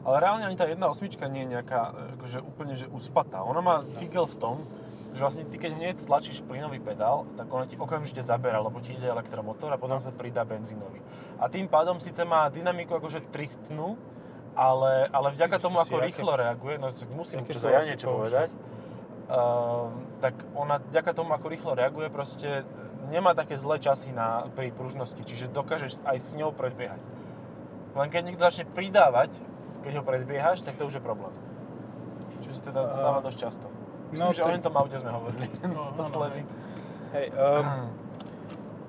[0.00, 0.80] Ale reálne ani tá 1.8
[1.28, 3.44] nie je nejaká akože úplne že uspatá.
[3.44, 4.56] Ona má figel v tom,
[5.12, 8.96] že vlastne ty keď hneď stlačíš plynový pedál, tak ona ti okamžite zabera, lebo ti
[8.96, 11.04] ide elektromotor a potom sa pridá benzínový.
[11.36, 14.00] A tým pádom síce má dynamiku akože tristnú,
[14.54, 18.50] ale, ale vďaka tomu, ako rýchlo reaguje, no tak musím čo ja niečo povedať,
[20.20, 22.66] tak ona vďaka tomu, ako rýchlo reaguje, proste
[23.08, 26.98] nemá také zlé časy na, pri pružnosti, čiže dokážeš aj s ňou predbiehať.
[27.94, 29.30] Len keď niekto začne pridávať,
[29.82, 31.32] keď ho predbiehaš, tak to už je problém.
[32.42, 33.66] Čo si teda stáva dosť často.
[34.10, 36.42] Myslím, no že o to- tom aute sme hovorili No, no, naposledy.
[37.14, 37.90] hej, um,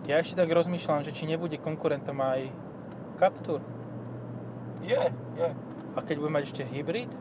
[0.10, 2.50] ja ešte tak rozmýšľam, že či nebude konkurentom aj
[3.22, 3.62] Captur.
[4.82, 4.98] Je,
[5.38, 5.48] je.
[5.94, 7.12] A keď bude mať ešte hybrid,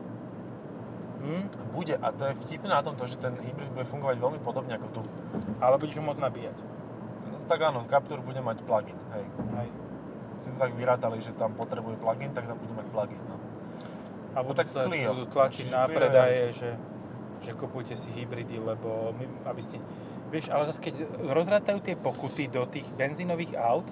[1.20, 1.94] hm, Bude.
[2.00, 5.02] A to je vtipné na tomto, že ten hybrid bude fungovať veľmi podobne ako tu.
[5.60, 6.56] ale budeš ho môcť nabíjať.
[7.30, 9.24] No, tak áno, Captur bude mať plugin, hej.
[9.60, 9.68] Hej.
[10.40, 13.36] Si to tak vyrátali, že tam potrebuje plugin, tak tam budú mať plugin, no.
[14.32, 15.10] A budú, tak tla- Clio.
[15.12, 16.70] budú tlačiť Čiže na predaje, že,
[17.42, 19.76] že kupujte si hybridy, lebo my, aby ste...
[20.30, 23.90] Vieš, ale zase keď rozrátajú tie pokuty do tých benzínových aut,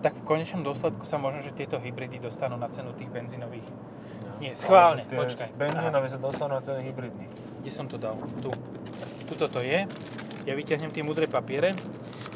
[0.00, 3.66] tak v konečnom dôsledku sa možno, že tieto hybridy dostanú na cenu tých benzínových.
[4.42, 5.48] Nie, schválne, tie počkaj.
[5.54, 7.32] Benzínové sa dostanú na ceny hybridných.
[7.62, 8.18] Kde som to dal?
[8.42, 8.50] Tu.
[9.30, 9.86] Tuto to je.
[10.44, 11.72] Ja vyťahnem tie mudré papiere.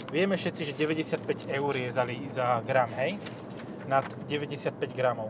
[0.08, 3.20] Vieme všetci, že 95 eur je za, za gram, hej?
[3.84, 5.28] Nad 95 gramov.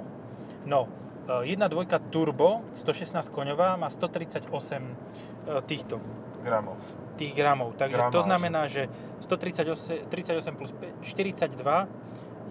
[0.63, 0.87] No,
[1.27, 1.67] e, 1.2
[2.15, 5.99] turbo, 116 koňová, má 138 e, týchto
[6.47, 6.79] Gramov.
[7.19, 7.75] tých gramov.
[7.75, 8.27] Takže to Gramáž.
[8.31, 8.87] znamená, že
[9.27, 11.59] 138 38 plus 5, 42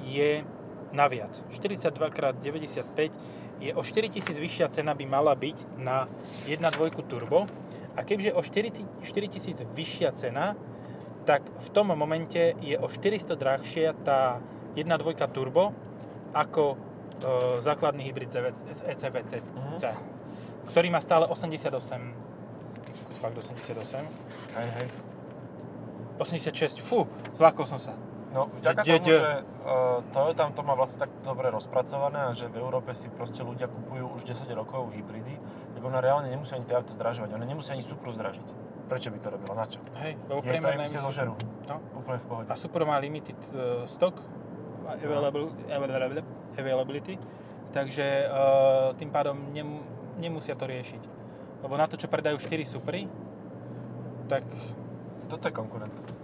[0.04, 0.44] je
[0.92, 1.32] naviac.
[1.56, 3.16] 42 x 95
[3.60, 6.06] je o 4000 vyššia cena by mala byť na
[6.46, 7.46] 1.2 turbo.
[7.98, 10.54] A keďže o 40 4000 vyššia cena,
[11.26, 14.38] tak v tom momente je o 400 drahšia tá
[14.78, 15.74] 1.2 turbo
[16.32, 16.78] ako e,
[17.60, 18.30] základný hybrid
[18.86, 19.78] ECVT, Mhm.
[20.70, 22.14] ktorý má stále 88
[23.18, 24.06] fakt 88
[24.54, 24.88] Hej, hej.
[26.22, 27.94] 86, fú, zlákol som sa.
[28.36, 29.20] No, vďaka Kde- tomu, že
[29.64, 33.72] uh, Toyota to má vlastne tak dobre rozpracované a že v Európe si proste ľudia
[33.72, 35.40] kupujú už 10 rokov hybridy,
[35.74, 38.48] tak ona reálne nemusí ani tie auto zdražovať, ona nemusí ani Supru zdražiť.
[38.92, 39.54] Prečo by to robila?
[39.56, 39.80] Na čo?
[40.00, 41.34] Hej, lebo Je to emisie zožerú.
[41.68, 41.80] No.
[42.04, 42.48] Úplne v pohode.
[42.52, 44.16] A Super má limited uh, stock
[44.88, 46.24] available, available,
[46.56, 47.16] availability,
[47.76, 49.84] takže uh, tým pádom nem,
[50.20, 51.04] nemusia to riešiť.
[51.64, 53.08] Lebo na to, čo predajú 4 Supry,
[54.28, 54.44] tak
[55.28, 56.17] Toto je konkurent.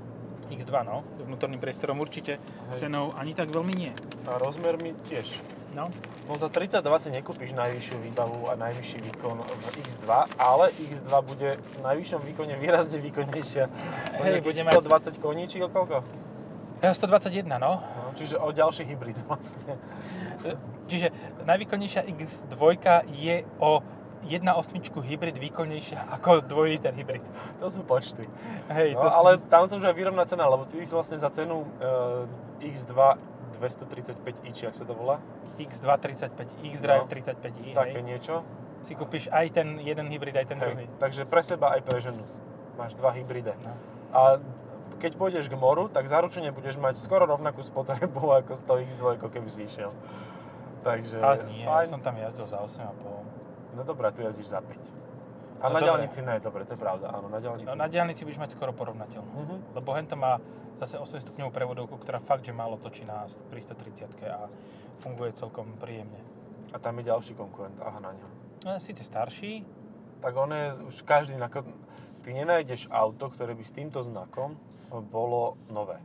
[0.59, 2.37] X2, no, vnútorným priestorom určite,
[2.75, 2.87] Hej.
[2.87, 3.91] cenou ani tak veľmi nie.
[4.29, 5.41] A rozmermi tiež.
[5.73, 5.89] No,
[6.23, 10.07] No za 32 si nekúpiš najvyššiu výbavu a najvyšší výkon v X2,
[10.39, 13.67] ale X2 bude v najvyššom výkone výrazne výkonnejšia.
[14.23, 15.99] Hej, bude 120 koní, či koľko?
[16.79, 17.79] Ja 121, no.
[17.83, 19.75] No, čiže o ďalší hybrid vlastne.
[20.87, 21.11] Čiže
[21.43, 22.55] najvýkonnejšia X2
[23.19, 23.83] je o
[24.23, 27.23] 1.8 hybrid výkonnejšia ako 2 liter hybrid.
[27.59, 28.25] To sú počty.
[28.71, 31.67] Hej, No, to ale tam sa už aj vyrovná cena, lebo ty vlastne za cenu
[31.79, 32.25] uh,
[32.63, 32.95] X2
[33.59, 35.19] 235i, či ak sa to volá,
[35.59, 37.11] X2 35, X-Drive No.
[37.11, 38.05] 35i, také hej.
[38.05, 38.41] niečo.
[38.83, 40.89] Si kúpiš aj ten jeden hybrid, aj ten druhý.
[40.89, 40.99] Hej.
[40.99, 42.23] Takže pre seba aj pre ženu.
[42.75, 43.53] Máš dva hybride.
[43.63, 43.71] No.
[44.11, 44.21] A
[44.99, 49.03] keď pôjdeš k moru, tak zaručene budeš mať skoro rovnakú spotrebu ako z toho X2,
[49.19, 49.91] keby si išiel.
[50.83, 51.87] Takže Ale nie, fajn.
[51.87, 53.42] som tam jazdil za 8,5.
[53.73, 54.77] No dobré, tu jazdíš za 5.
[55.59, 55.85] A No na dobre.
[55.85, 57.65] diálnici ne, dobre, to je pravda, áno, na diálnici.
[57.65, 59.33] No, na diálnici budeš mať skoro porovnateľnú.
[59.33, 59.73] Mhm.
[59.73, 60.37] Lebo hento má
[60.75, 64.47] zase 8 stupňovú prevodovku, ktorá fakt, že málo točí na pri 130 a
[64.99, 66.19] funguje celkom príjemne.
[66.69, 68.27] A tam je ďalší konkurent, aha, na ňo.
[68.63, 69.63] No, síce starší,
[70.19, 71.67] Tak on je, už každý, nako-
[72.23, 74.55] ty nenájdeš auto, ktoré by s týmto znakom
[75.03, 75.99] bolo nové.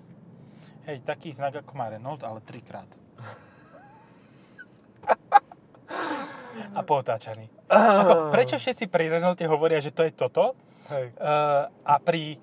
[0.82, 2.86] hej, taký znak ako má Renault, ale trikrát.
[6.74, 7.48] a pootáčaný.
[7.68, 10.56] Ako, prečo všetci pri Renaulte hovoria, že to je toto?
[10.88, 11.12] Hej.
[11.20, 12.40] Uh, a pri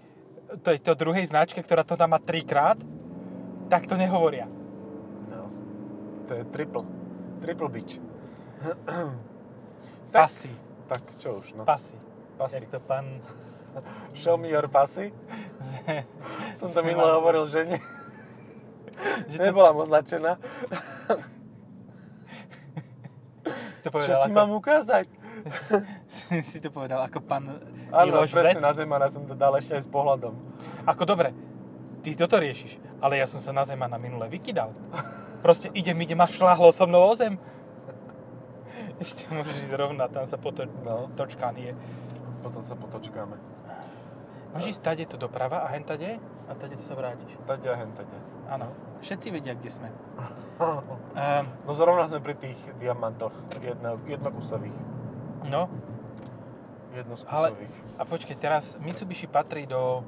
[0.61, 2.77] tej to druhej značke, ktorá to tam má trikrát,
[3.65, 4.45] tak to nehovoria.
[5.33, 5.49] No.
[6.29, 6.85] To je triple.
[7.41, 7.97] Triple bitch.
[10.13, 10.53] tak, Pasy.
[10.85, 11.65] tak čo už, no.
[11.65, 11.97] Pasy.
[12.37, 12.61] Pasy.
[12.61, 13.21] Jak to pán
[14.21, 15.11] Show me your passy.
[16.59, 17.79] Som to minule hovoril, že nie.
[19.31, 20.39] že to, Nebola označená.
[23.85, 25.05] To Čo povedal ti ako, mám ukázať?
[26.49, 27.61] si to povedal ako pán
[27.93, 30.33] Áno, presne na Zemana som to dal ešte aj s pohľadom.
[30.89, 31.29] Ako dobre,
[32.01, 34.73] ty toto riešiš, ale ja som sa na Zemana minule vykydal.
[35.45, 37.37] Proste idem, idem a šláhlo so mnou o zem.
[38.97, 41.77] Ešte môžeš ísť rovna, tam sa potom No, točkán je.
[42.41, 43.37] potom sa potočkáme.
[44.55, 46.17] Môžeš ísť tade to doprava a hen tade
[46.47, 47.27] a tade to sa vrátiš.
[47.43, 48.17] Tade a hen tade.
[48.47, 48.71] Áno,
[49.05, 49.89] všetci vedia, kde sme.
[50.57, 54.73] Um, No zrovna sme pri tých diamantoch jedno, jednokusových.
[55.45, 57.75] no, Ale- Jednokusových.
[57.95, 60.01] a počkej, teraz Mitsubishi patrí do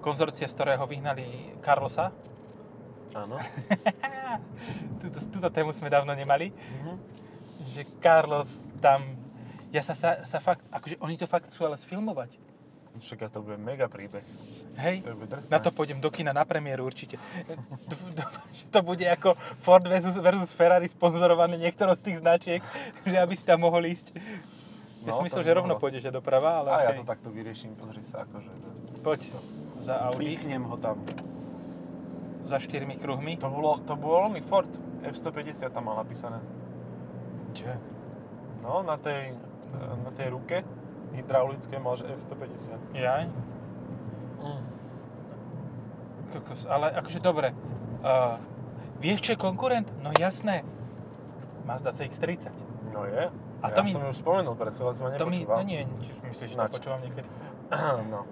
[0.00, 2.14] konzorcia, z ktorého vyhnali Carlosa.
[3.12, 3.36] Áno.
[5.02, 6.54] Tuto, túto tému sme dávno nemali.
[6.54, 6.94] Mhm.
[7.74, 8.48] Že Carlos
[8.80, 9.18] tam...
[9.70, 10.62] Ja sa, sa, sa fakt...
[10.70, 12.39] Akože oni to fakt chcú ale sfilmovať.
[12.92, 14.26] Však to bude mega príbeh.
[14.74, 15.14] Hej, To
[15.46, 17.16] na to pôjdem do kina na premiéru určite.
[18.74, 22.60] To bude ako Ford versus, versus Ferrari sponzorované niektorou z tých značiek,
[23.08, 24.14] že aby si tam mohol ísť.
[25.00, 25.82] Ja No, si myslel, to že rovno mohlo.
[25.82, 26.98] pôjdeš doprava, ale A ja okej.
[26.98, 28.50] to takto vyrieším, pozri sa, akože...
[29.00, 29.20] Poď
[29.80, 31.00] za Audi, Píchnem ho tam.
[32.44, 33.38] za štyrmi kruhmi.
[33.38, 34.68] To bolo, to bol oný Ford.
[35.00, 36.36] F-150 tam mal napísané.
[37.56, 37.64] Čo?
[38.60, 39.32] No, na tej,
[40.04, 40.60] na tej ruke
[41.14, 42.78] hydraulické že F-150.
[42.94, 43.24] Jaj?
[44.40, 44.62] Mm.
[46.30, 47.50] Kokos, ale akože dobre.
[48.00, 48.38] Uh,
[49.02, 49.90] vieš, čo je konkurent?
[50.00, 50.62] No jasné.
[51.66, 52.50] Mazda CX-30.
[52.94, 53.28] No je.
[53.60, 56.10] A ja to mi- som už spomenul pred chvíľou, som To mi, no nie, či
[56.24, 57.28] myslíš, že Na to počúvam niekedy.
[58.12, 58.24] no.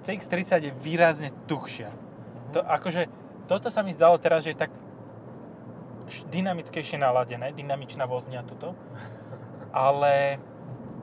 [0.00, 1.92] CX-30 je výrazne tuchšia.
[1.92, 2.50] Mhm.
[2.56, 3.02] To akože,
[3.44, 4.72] toto sa mi zdalo teraz, že je tak
[6.10, 8.74] dynamickejšie naladené, dynamičná vozňa toto.
[9.74, 10.42] Ale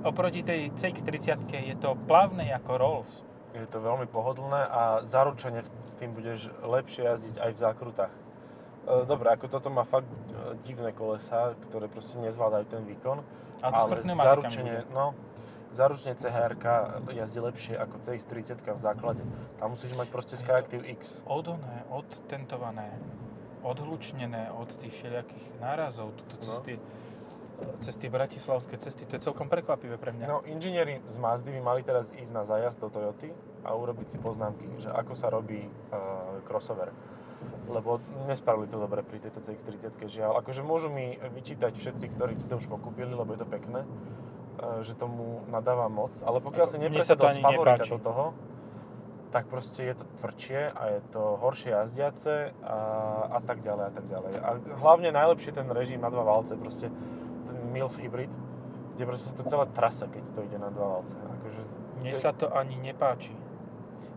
[0.07, 3.11] oproti tej CX-30 je to plavné ako Rolls.
[3.55, 8.13] Je to veľmi pohodlné a zaručene s tým budeš lepšie jazdiť aj v zákrutách.
[8.13, 8.21] E,
[9.03, 13.23] Dobre, ako toto má fakt e, divné kolesa, ktoré proste nezvládajú ten výkon.
[13.65, 15.17] A to ale zaručene, no,
[15.73, 16.53] zaručene CHR
[17.11, 19.23] jazdí lepšie ako CX-30 v základe.
[19.57, 21.25] Tam musíš mať proste Skyactiv X.
[21.25, 22.93] Odoné, odtentované,
[23.65, 26.77] odhlučnené od tých všelijakých nárazov, tuto cez No.
[27.81, 29.05] Cez tie bratislavské cesty.
[29.09, 30.25] To je celkom prekvapivé pre mňa.
[30.29, 33.33] No, inžinieri z Mazdy by mali teraz ísť na zájazd do Toyoty
[33.65, 36.93] a urobiť si poznámky, že ako sa robí uh, crossover.
[37.69, 40.41] Lebo nespravili to dobre pri tejto CX-30, žiaľ.
[40.41, 44.93] Akože môžu mi vyčítať všetci, ktorí to už pokúpili, lebo je to pekné, uh, že
[44.93, 46.13] tomu nadáva moc.
[46.21, 47.93] Ale pokiaľ Ako si nepresadol z favorita nepáči.
[47.93, 48.25] do toho,
[49.27, 52.77] tak proste je to tvrdšie a je to horšie jazdiace a,
[53.37, 54.31] a tak ďalej a tak ďalej.
[54.39, 56.87] A hlavne najlepšie ten režim na dva valce, proste
[57.77, 58.33] MILF hybrid,
[58.97, 61.13] kde proste sa to celé trasa, keď to ide na dva valce.
[61.13, 61.61] Akože,
[62.01, 63.37] Mne sa to ani nepáči.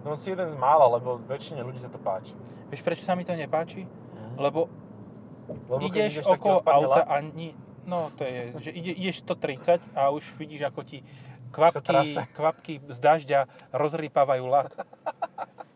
[0.01, 2.33] No si jeden z mála, lebo väčšine ľudí sa to páči.
[2.73, 3.85] Vieš, prečo sa mi to nepáči?
[4.41, 4.73] Lebo
[5.69, 7.53] Lebo keď ideš ideš, okolo auta a ni,
[7.85, 11.03] no to je, že ide, ideš 130 a už vidíš, ako ti
[11.51, 13.41] kvapky, kvapky z dažďa
[13.75, 14.73] rozrýpavajú lak.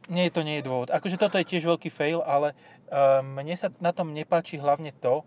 [0.08, 0.92] Nie, to nie je dôvod.
[0.92, 2.52] Akože toto je tiež veľký fail, ale
[2.92, 5.24] uh, mne sa na tom nepáči hlavne to,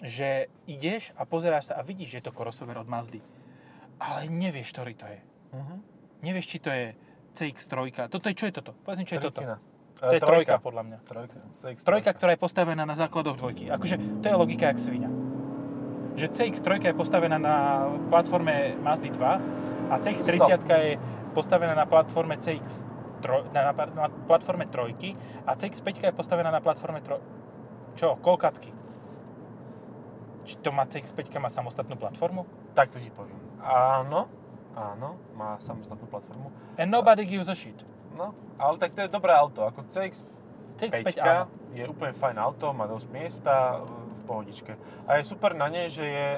[0.00, 3.20] že ideš a pozeráš sa a vidíš, že je to crossover od Mazdy.
[4.00, 5.20] Ale nevieš, ktorý to je.
[5.56, 5.74] Mhm.
[6.20, 6.84] Nevieš, či to je
[7.36, 8.08] CX-3.
[8.12, 8.72] Toto je, čo je toto?
[8.84, 9.40] Povedz mi, čo je toto?
[9.40, 10.98] To je E, trojka, podľa mňa.
[11.04, 11.38] Trojka.
[11.60, 13.68] CX Trojka, ktorá je postavená na základoch dvojky.
[13.68, 15.12] Akože to je logika jak svinia.
[16.16, 20.96] Že CX-3 je postavená na platforme Mazdy 2 a CX-30 je
[21.36, 22.88] postavená na platforme CX
[23.52, 25.12] na, na, na platforme trojky
[25.44, 27.20] a CX-5 je postavená na platforme tro...
[27.94, 28.16] Čo?
[28.24, 28.72] Kolkatky.
[30.50, 32.42] Či to má CX-5 má samostatnú platformu?
[32.74, 33.38] Tak to ti poviem.
[33.62, 34.26] Áno,
[34.74, 36.50] áno, má samostatnú platformu.
[36.74, 37.78] And nobody gives a shit.
[38.18, 39.62] No, ale tak to je dobré auto.
[39.62, 40.26] Ako CX
[40.80, 41.46] CX-5 5 áno.
[41.70, 43.84] je úplne fajn auto, má dosť miesta,
[44.16, 44.74] v pohodičke.
[45.06, 46.28] A je super na nej, že je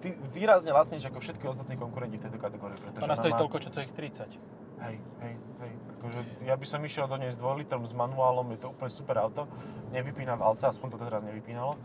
[0.00, 2.78] ty výrazne lacnejšie ako všetky ostatní konkurenti v tejto kategórii.
[2.78, 3.40] Pretože Ona stojí má...
[3.40, 4.38] toľko, čo CX-30.
[4.80, 5.72] Hej, hej, hej.
[6.00, 8.88] Akože ja by som išiel do nej s 2 litrom s manuálom, je to úplne
[8.88, 9.44] super auto.
[9.92, 11.76] Nevypína valce, aspoň to teraz nevypínalo.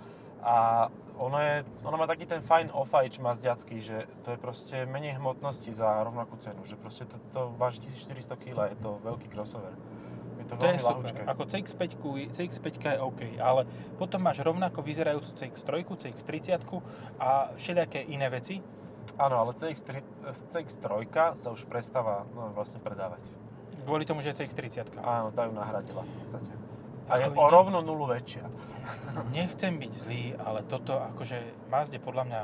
[0.46, 5.18] A ono, je, ono má taký ten fajn off-age mazdiacký, že to je proste menej
[5.18, 6.62] hmotnosti za rovnakú cenu.
[6.70, 9.74] Že proste to, to váži 1400 kg, je to veľký crossover.
[10.38, 11.26] Je to, To je super.
[11.26, 11.82] Ako CX-5,
[12.30, 13.66] CX-5 je OK, ale
[13.98, 15.72] potom máš rovnako vyzerajúcu CX-3,
[16.14, 16.62] CX-30
[17.18, 18.62] a všelijaké iné veci.
[19.18, 20.04] Áno, ale CX-3,
[20.52, 20.94] CX-3
[21.42, 23.24] sa už prestáva no, vlastne predávať.
[23.88, 24.94] Kvôli tomu, že je CX-30.
[25.02, 26.52] Áno, tá ju nahradila v podstate.
[27.06, 28.46] A je o rovno nulu väčšia.
[29.32, 32.42] Nechcem byť zlý, ale toto akože Mazde podľa mňa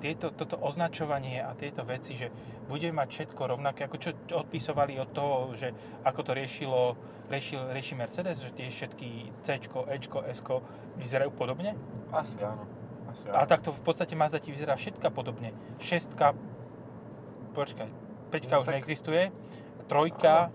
[0.00, 2.28] tieto, toto označovanie a tieto veci, že
[2.68, 5.72] budeme mať všetko rovnaké, ako čo odpisovali od toho, že
[6.04, 6.80] ako to riešilo,
[7.32, 9.08] riešil, rieši Mercedes, že tie všetky
[9.40, 9.96] C, E,
[10.28, 10.40] S
[11.00, 11.72] vyzerajú podobne.
[12.12, 12.68] Asi áno.
[13.08, 13.48] Asi A áno.
[13.48, 15.56] takto v podstate Mazda ti vyzerá všetka podobne.
[15.80, 16.36] Šestka,
[17.56, 17.88] počkaj,
[18.28, 19.32] peťka No, už tak- neexistuje,
[19.88, 20.52] trojka,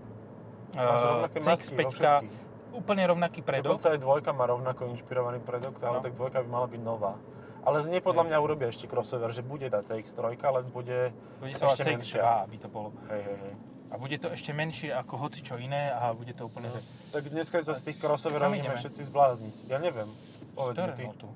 [0.70, 2.49] Máš rovnaké masky vo CX-5, všetkých.
[2.72, 3.74] Úplne rovnaký predok.
[3.74, 6.02] Dokonca aj dvojka má rovnako inšpirovaný predok, ale No.
[6.02, 7.14] tak dvojka by mala byť nová.
[7.60, 11.50] Ale z nej podľa mňa urobia ešte crossover, že bude tá TX3, len bude Bude
[11.50, 12.20] ešte CX-2, menšia.
[12.42, 12.88] aby to bolo.
[13.06, 13.54] Hej, hej, hej.
[13.86, 16.66] A bude to ešte menšie ako hoci čo iné a bude to úplne...
[16.66, 16.80] že-
[17.10, 19.54] Tak dneska sa z tých crossoverov ideme všetci zblázniť.
[19.66, 20.08] Ja neviem.
[20.52, 21.04] Povedz mi ty.
[21.04, 21.28] no tu?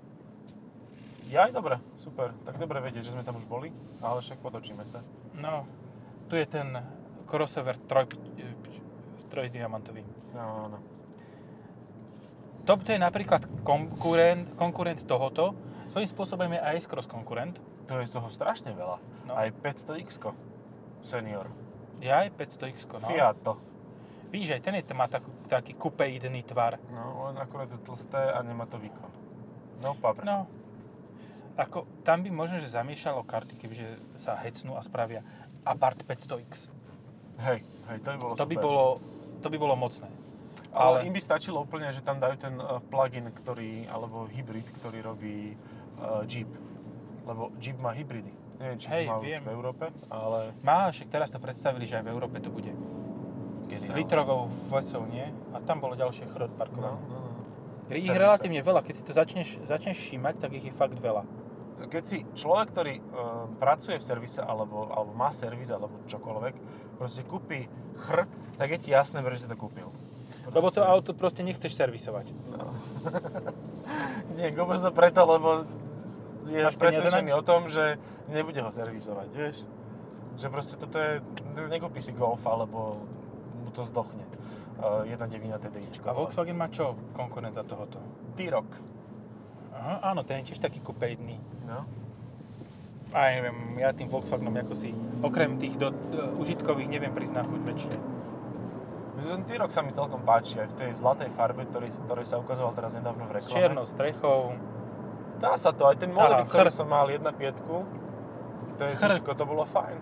[1.27, 2.31] Ja aj dobre, super.
[2.41, 3.69] Tak dobre vedieť, že sme tam už boli,
[3.99, 5.03] ale však potočíme sa.
[5.35, 5.67] No,
[6.27, 6.79] tu je ten
[7.27, 8.07] crossover troj,
[9.29, 10.05] trojdiamantový.
[10.33, 10.79] No, no.
[12.65, 15.53] To je napríklad konkurent, konkurent tohoto.
[15.93, 17.61] Svojím spôsobom je aj S-Cross konkurent.
[17.87, 18.97] To je toho strašne veľa.
[19.29, 19.33] No.
[19.37, 20.25] Aj 500X
[21.05, 21.53] senior.
[22.01, 22.89] Je aj 500X.
[22.89, 23.05] No.
[23.05, 23.53] Fiato.
[24.33, 26.81] Vidíš, aj ten je, má takú, taký kupeidný tvar.
[26.91, 29.13] No, len akurát je tlsté a nemá to výkon.
[29.79, 30.27] No, paver.
[30.27, 30.49] No,
[31.55, 33.87] ako, tam by možno, že zamiešalo karty, kebyže
[34.19, 35.23] sa hecnú a spravia
[35.63, 36.67] Abarth 500X.
[37.47, 38.65] Hej, hej, to by bolo To by super.
[38.67, 38.85] bolo,
[39.39, 40.09] to by bolo mocné.
[40.75, 44.67] Ale Ale- im by stačilo úplne, že tam dajú ten uh, plugin, ktorý, alebo hybrid,
[44.83, 45.55] ktorý robí
[46.03, 46.51] uh, Jeep.
[47.25, 48.35] Lebo Jeep má hybridy.
[48.59, 49.43] Neviem, či Hej, má viem.
[49.43, 52.71] v Európe, ale Má, však teraz to predstavili, že aj v Európe to bude.
[52.71, 53.99] S Geniálne.
[53.99, 55.27] litrovou vecou, nie?
[55.51, 56.99] A tam bolo ďalšie chrot no, parkované.
[57.11, 57.31] no, no.
[57.91, 61.27] Je ich relatívne veľa, keď si to začneš, začneš všímať, tak ich je fakt veľa.
[61.85, 66.55] Keď si človek, ktorý uh, pracuje v servise, alebo, alebo má servis, alebo čokoľvek,
[66.97, 67.67] proste kúpi
[68.07, 68.25] chr,
[68.57, 69.91] tak je ti jasné, prečo si to kúpil.
[70.53, 72.35] Lebo to auto proste nechceš servisovať.
[72.53, 72.75] No.
[74.37, 75.65] Nie, vôbec to preto, lebo
[76.51, 77.97] je Máš presvedčený o tom, že
[78.29, 79.57] nebude ho servisovať, vieš?
[80.37, 81.23] Že proste toto je,
[81.71, 83.01] nekúpi si Golf, alebo
[83.65, 84.25] mu to zdochne.
[84.75, 86.11] Uh, 1.9 TDIčko.
[86.11, 88.03] A Volkswagen má čo konkurenta tohoto?
[88.35, 88.67] T-Roc.
[89.71, 91.39] Aha, áno, ten je tiež taký kupejdný.
[91.65, 91.87] No.
[93.15, 94.91] A ja neviem, ja tým Volkswagenom ako si,
[95.23, 97.99] okrem tých do, do, užitkových, neviem na chuť väčšine.
[99.25, 102.77] Ten T-Roc sa mi celkom páči, aj v tej zlatej farbe, ktorý, ktorý sa ukazoval
[102.77, 103.55] teraz nedávno v S reklame.
[103.57, 104.53] čiernou strechou.
[105.41, 107.25] Dá sa to, aj ten model, Aha, ktorý som mal 1.5,
[108.75, 109.17] to je Chr.
[109.17, 109.97] zičko, to bolo fajn.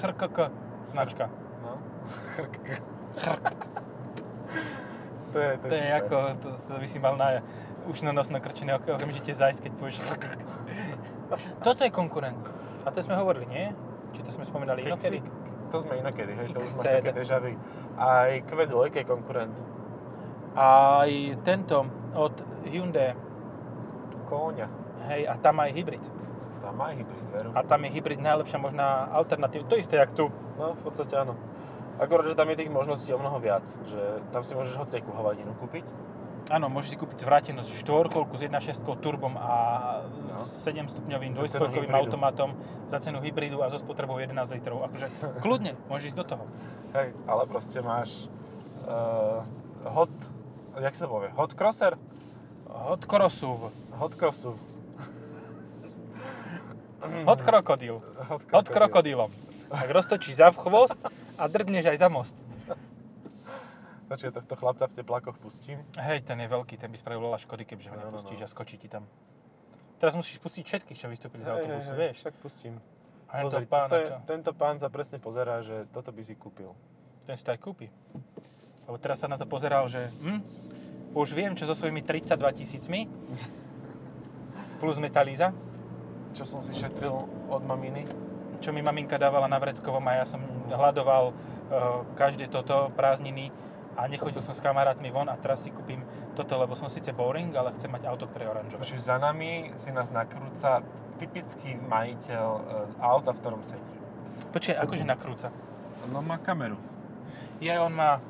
[0.00, 0.38] HRKK
[0.88, 1.28] značka.
[1.60, 1.76] No.
[5.32, 7.44] to je, to To je ako, to, to by si mal na
[7.84, 9.96] ušnonosno krčené oko, okamžite zajsť, keď povieš.
[11.60, 12.40] Toto je konkurent.
[12.82, 13.66] A to sme hovorili, nie?
[14.16, 15.20] Či to sme spomínali inokedy?
[15.68, 17.52] To sme inokedy, hej, to už máš také deja vu.
[18.00, 19.56] Aj Q2 je konkurent.
[20.56, 21.10] Aj
[21.44, 21.84] tento
[22.16, 23.12] od Hyundai,
[24.28, 24.68] Kóňa.
[25.12, 26.04] hej, a tam aj hybrid.
[26.60, 27.48] Tam má hybrid, veru.
[27.56, 29.64] A tam je hybrid najlepšia možná alternatíva.
[29.72, 30.28] To isté, jak tu.
[30.60, 31.32] No, v podstate áno.
[31.96, 33.64] Akorát, že tam je tých možností o mnoho viac.
[33.64, 35.86] Že tam si môžeš hociakú hovadinu kúpiť.
[36.48, 39.52] Áno, môžeš si kúpiť zvrátenosť štvorkolku s 1.6 turbom a
[40.28, 40.40] No.
[40.40, 41.98] 7 stupňovým Za cenu dvojspojkovým hybridu.
[42.00, 42.50] automatom
[42.86, 44.86] za cenu hybridu a so spotrebou 11 litrov.
[44.86, 46.44] Akože kľudne, môžeš ísť do toho.
[46.94, 48.30] Hej, ale proste máš
[48.82, 49.42] uh,
[49.84, 50.08] hot,
[50.74, 51.98] jak sa to povie, hot crosser?
[52.64, 54.54] Hot crossuv, Hot crossu.
[57.24, 59.28] hot krokodil, Hot, hot krokodilom.
[59.68, 60.96] Tak roztočíš za chvost
[61.34, 62.36] a drbneš aj za most.
[64.08, 65.84] Počkaj, tohto chlapca v teplákoch pustím.
[66.00, 68.44] Hej, ten je veľký, ten by spravil veľa škody, kebyže ho No, no, nepustíš no.
[68.44, 69.04] a skočí ti tam.
[70.00, 72.16] Teraz musíš pustiť všetkých, čo vystúpili z autobusu, vieš.
[72.24, 72.80] Však pustím.
[73.28, 76.72] A Pozri, pána, je, tento pán sa presne pozerá, že toto by si kúpil.
[77.28, 77.92] Ten si to aj kúpi.
[78.88, 80.40] Lebo teraz sa na to pozeral, že hm,
[81.12, 82.32] už viem, čo so svojimi 32
[82.64, 83.04] tisícmi
[84.80, 85.52] plus metalíza,
[86.32, 87.12] Čo som si šetril
[87.50, 88.06] od maminy.
[88.58, 90.40] čo mi maminka dávala na Vreckovom a ja som
[90.70, 91.34] hľadoval uh,
[92.16, 93.50] každé toto prázdniny
[93.98, 96.06] a nechodil som s kamarátmi von a teraz si kúpim
[96.38, 98.80] toto, lebo som síce boring, ale chcem mať auto, ktoré je oranžové.
[98.86, 100.86] Počuj, za nami si nás nakrúca
[101.18, 102.62] typický majiteľ e,
[103.02, 103.94] auta, v ktorom sedí.
[104.54, 105.50] Počkaj, akože nakrúca.
[106.14, 106.78] No má kameru.
[107.58, 108.22] Je, on má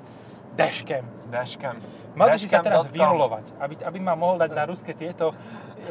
[0.57, 1.05] dashcam.
[1.29, 1.77] Dashcam.
[2.17, 5.37] Mal by si sa teraz vyrolovať, aby, aby ma mohol dať na ruské tieto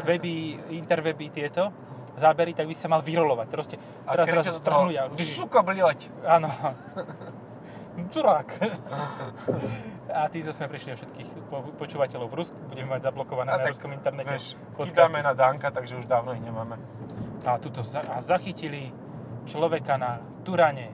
[0.09, 1.69] weby, interweby tieto
[2.17, 3.47] zábery, tak by sa mal vyrolovať.
[3.53, 3.78] Proste,
[4.09, 5.03] A teraz strhnúť a...
[5.21, 6.09] Suka, bliať!
[6.25, 6.49] Áno.
[7.97, 8.49] Durák.
[10.07, 12.57] A týmto sme prišli všetkých po- počúvateľov v Rusku.
[12.69, 16.31] Budeme mať zablokované A na tak, ruskom internete Vieš, kydáme na Danka, takže už dávno
[16.31, 16.77] ich nemáme.
[17.43, 18.93] A tuto za, a zachytili
[19.43, 20.93] človeka na Turane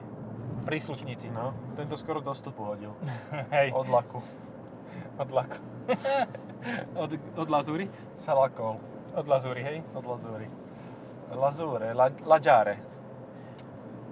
[0.64, 1.28] príslušníci.
[1.30, 2.96] No, tento skoro do stupu hodil.
[3.54, 4.18] Hej, Od laku.
[5.20, 5.58] od laku.
[7.02, 7.86] od, od Lazúry?
[8.16, 8.80] Sa lakol.
[9.14, 9.78] Od Lazúry, hej.
[9.94, 10.48] Od Lazúry.
[11.34, 12.93] Lazure, la, Laďare.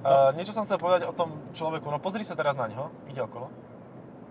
[0.03, 3.23] Uh, niečo som chcel povedať o tom človeku, no pozri sa teraz na ňo, ide
[3.23, 3.47] okolo.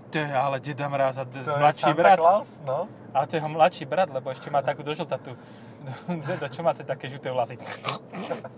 [0.07, 2.19] To je ale Deda Mráz a d- To je mladší Santa brat.
[2.19, 2.91] Claus, no.
[3.09, 5.31] A to je jeho mladší brat, lebo ešte má takú dožltatú.
[6.27, 7.55] Dedo, čo máte také žuté vlasy?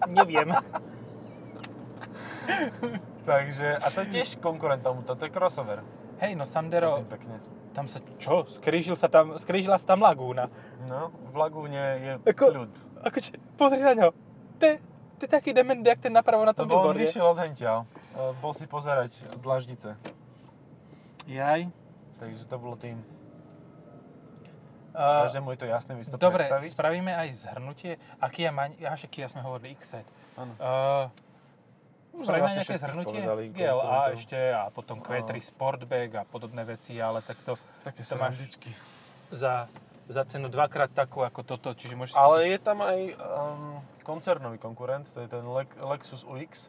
[0.09, 0.49] Neviem.
[3.24, 5.80] Takže, a to je tiež konkurent tomuto, to je crossover.
[6.20, 7.36] Hej, no Sandero, Prosím pekne.
[7.72, 8.43] tam sa, čo?
[8.49, 10.51] Skrížil sa tam, skrížila sa tam lagúna.
[10.84, 12.72] No, v Lagúne je Ako- ľud.
[12.99, 14.07] Akože, pozri na ňo.
[14.57, 14.76] To je,
[15.18, 17.05] to je taký dement, jak ten napravo na tom Lebo on billboarde.
[17.05, 17.78] vyšiel od hentiaľ.
[17.84, 19.95] E, Bol si pozerať dlaždice.
[21.28, 21.72] Jaj.
[22.20, 22.99] Takže to bolo tým.
[24.93, 26.70] Uh, Každému je to jasné, vy si to dobre, predstaviť.
[26.70, 27.97] spravíme aj zhrnutie.
[28.22, 30.05] A Kia má, ja, že Kia sme hovorili XZ.
[30.38, 30.53] Áno.
[30.61, 31.09] Uh,
[32.22, 33.09] spravíme vlastne nejaké zhrnutie?
[33.26, 38.16] povedali, GLA ešte a potom Q3 Sportback a podobné veci, ale tak to, Také to
[38.22, 38.38] máš
[39.34, 39.66] za,
[40.08, 42.16] za cenu dvakrát takú ako toto, čiže môžeš...
[42.20, 46.68] Ale je tam aj um, koncernový konkurent, to je ten Le- Lexus UX,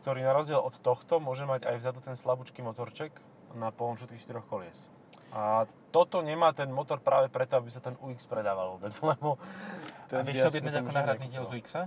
[0.00, 3.12] ktorý na rozdiel od tohto môže mať aj vzadu ten slabúčký motorček
[3.52, 4.88] na pohon všetkých štyroch kolies.
[5.30, 9.36] A toto nemá ten motor práve preto, aby sa ten UX predával vôbec, lebo...
[9.36, 11.82] a ten vieš by to objednať ako náhradný diel z UX-a?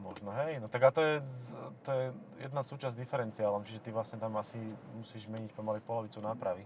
[0.00, 0.58] Možno, hej.
[0.58, 1.14] No tak a to je,
[1.84, 2.04] to je
[2.40, 4.58] jedna súčasť diferenciálom, čiže ty vlastne tam asi
[4.96, 6.64] musíš meniť pomaly polovicu nápravy.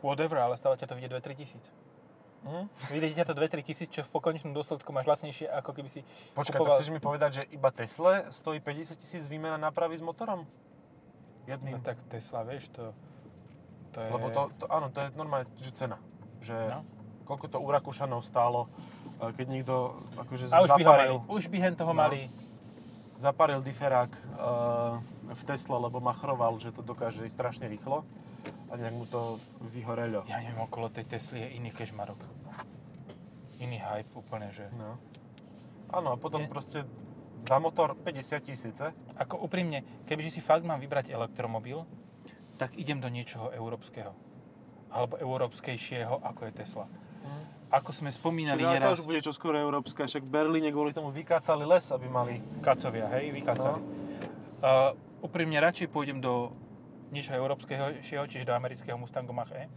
[0.00, 1.64] Whatever, ale stále ťa to vyjde 2-3 tisíc.
[2.42, 2.66] Hm?
[2.90, 6.00] Vyjde ťa to 2-3 tisíc, čo v konečnom dôsledku máš vlastnejšie, ako keby si
[6.32, 6.74] Počkaj, kupoval...
[6.74, 10.42] to chceš mi povedať, že iba Tesla stojí 50 tisíc výmena nápravy s motorom?
[10.42, 11.78] No Jedným.
[11.80, 12.90] tak Tesla, vieš, to...
[13.92, 14.08] To je...
[14.08, 15.98] Lebo to, to, áno, to je normálne, že cena.
[16.40, 16.82] Že No.
[17.24, 18.66] koľko to u Rakúšanov stálo,
[19.20, 19.74] e, keď niekto
[20.16, 21.06] akože A už by ho mali.
[21.06, 21.98] zaparil, Už by hen toho No.
[22.00, 22.26] mali.
[23.16, 24.20] zaparil diferák e,
[25.30, 28.02] v Tesla, lebo machroval, že to dokáže ísť strašne rýchlo
[28.72, 29.36] a nejak mu to
[29.68, 30.24] vyhorelo.
[30.24, 32.16] Ja neviem, okolo tej Tesly je iný kežmarok.
[33.60, 34.64] Iný hype úplne, že...
[34.72, 34.96] No.
[35.92, 36.78] Áno, a potom Je- proste
[37.44, 38.96] za motor 50 tisíce.
[39.20, 41.84] Ako úprimne, kebyže si fakt mám vybrať elektromobil,
[42.56, 44.16] tak idem do niečoho európskeho.
[44.88, 46.86] Alebo európskejšieho, ako je Tesla.
[47.72, 51.88] Ako sme spomínali Čiže neraz, už bude čoskoro európska, však Berlíne kvôli tomu vykácali les,
[51.88, 52.36] aby mali...
[52.60, 53.80] kacovia, hej, vykacali.
[53.80, 53.88] No.
[54.60, 54.92] Uh,
[55.24, 56.52] úprimne radšej pôjdem do
[57.12, 59.68] niečoho európskeho, čiže do amerického Mustangu Mach-E.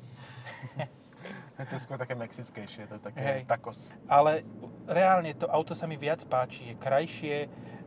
[1.55, 3.39] To je skôr také mexickejšie, to je také Hej.
[3.49, 3.89] tacos.
[4.05, 4.43] Ale
[4.85, 7.35] reálne to auto sa mi viac páči, je krajšie.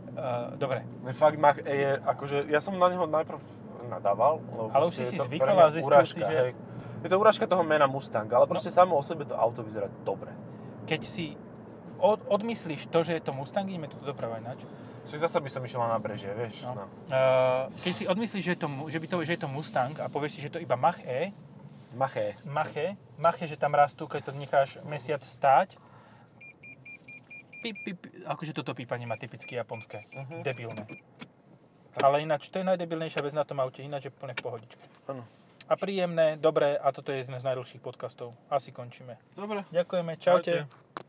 [0.09, 3.39] Uh, dobre, Ne, Fakt Mach E je, akože, ja som na neho najprv
[3.87, 6.53] nadával, lebo Ale už si si zvykol a zistil si, že- hej.
[6.99, 10.35] Je to urážka toho mena Mustang, ale proste samo o sebe to auto vyzerá dobre.
[10.89, 11.37] keď si
[12.01, 14.65] od, odmyslíš to, že je to Mustang, ideme tu doprava ináč.
[15.09, 16.69] Čiže zase by som išiel na nábrežie, vieš.
[16.69, 16.85] No.
[16.85, 16.85] No.
[17.09, 20.13] Uh, keď si odmyslíš, že je, to, že, by to, že je to Mustang a
[20.13, 21.33] povieš si, že to iba Mach-E,
[21.97, 22.37] Maché.
[22.45, 25.81] Mache, Mache, že tam rastú, keď to necháš mesiac stáť.
[27.65, 27.99] Pip, pip,
[28.29, 30.05] akože toto pípanie má typicky japonské.
[30.13, 30.45] Mhm.
[30.45, 30.85] Debilné.
[31.99, 34.85] Ale ináč, to je najdebilnejšia vec na tom aute, ináč je plne v pohodičke.
[35.11, 35.25] Áno.
[35.69, 38.33] A príjemné, dobré, a toto je jeden z najdlhších podcastov.
[38.49, 39.19] Asi končíme.
[39.35, 39.67] Dobre.
[39.75, 40.65] Ďakujeme, čaute.
[40.65, 41.08] Čaute.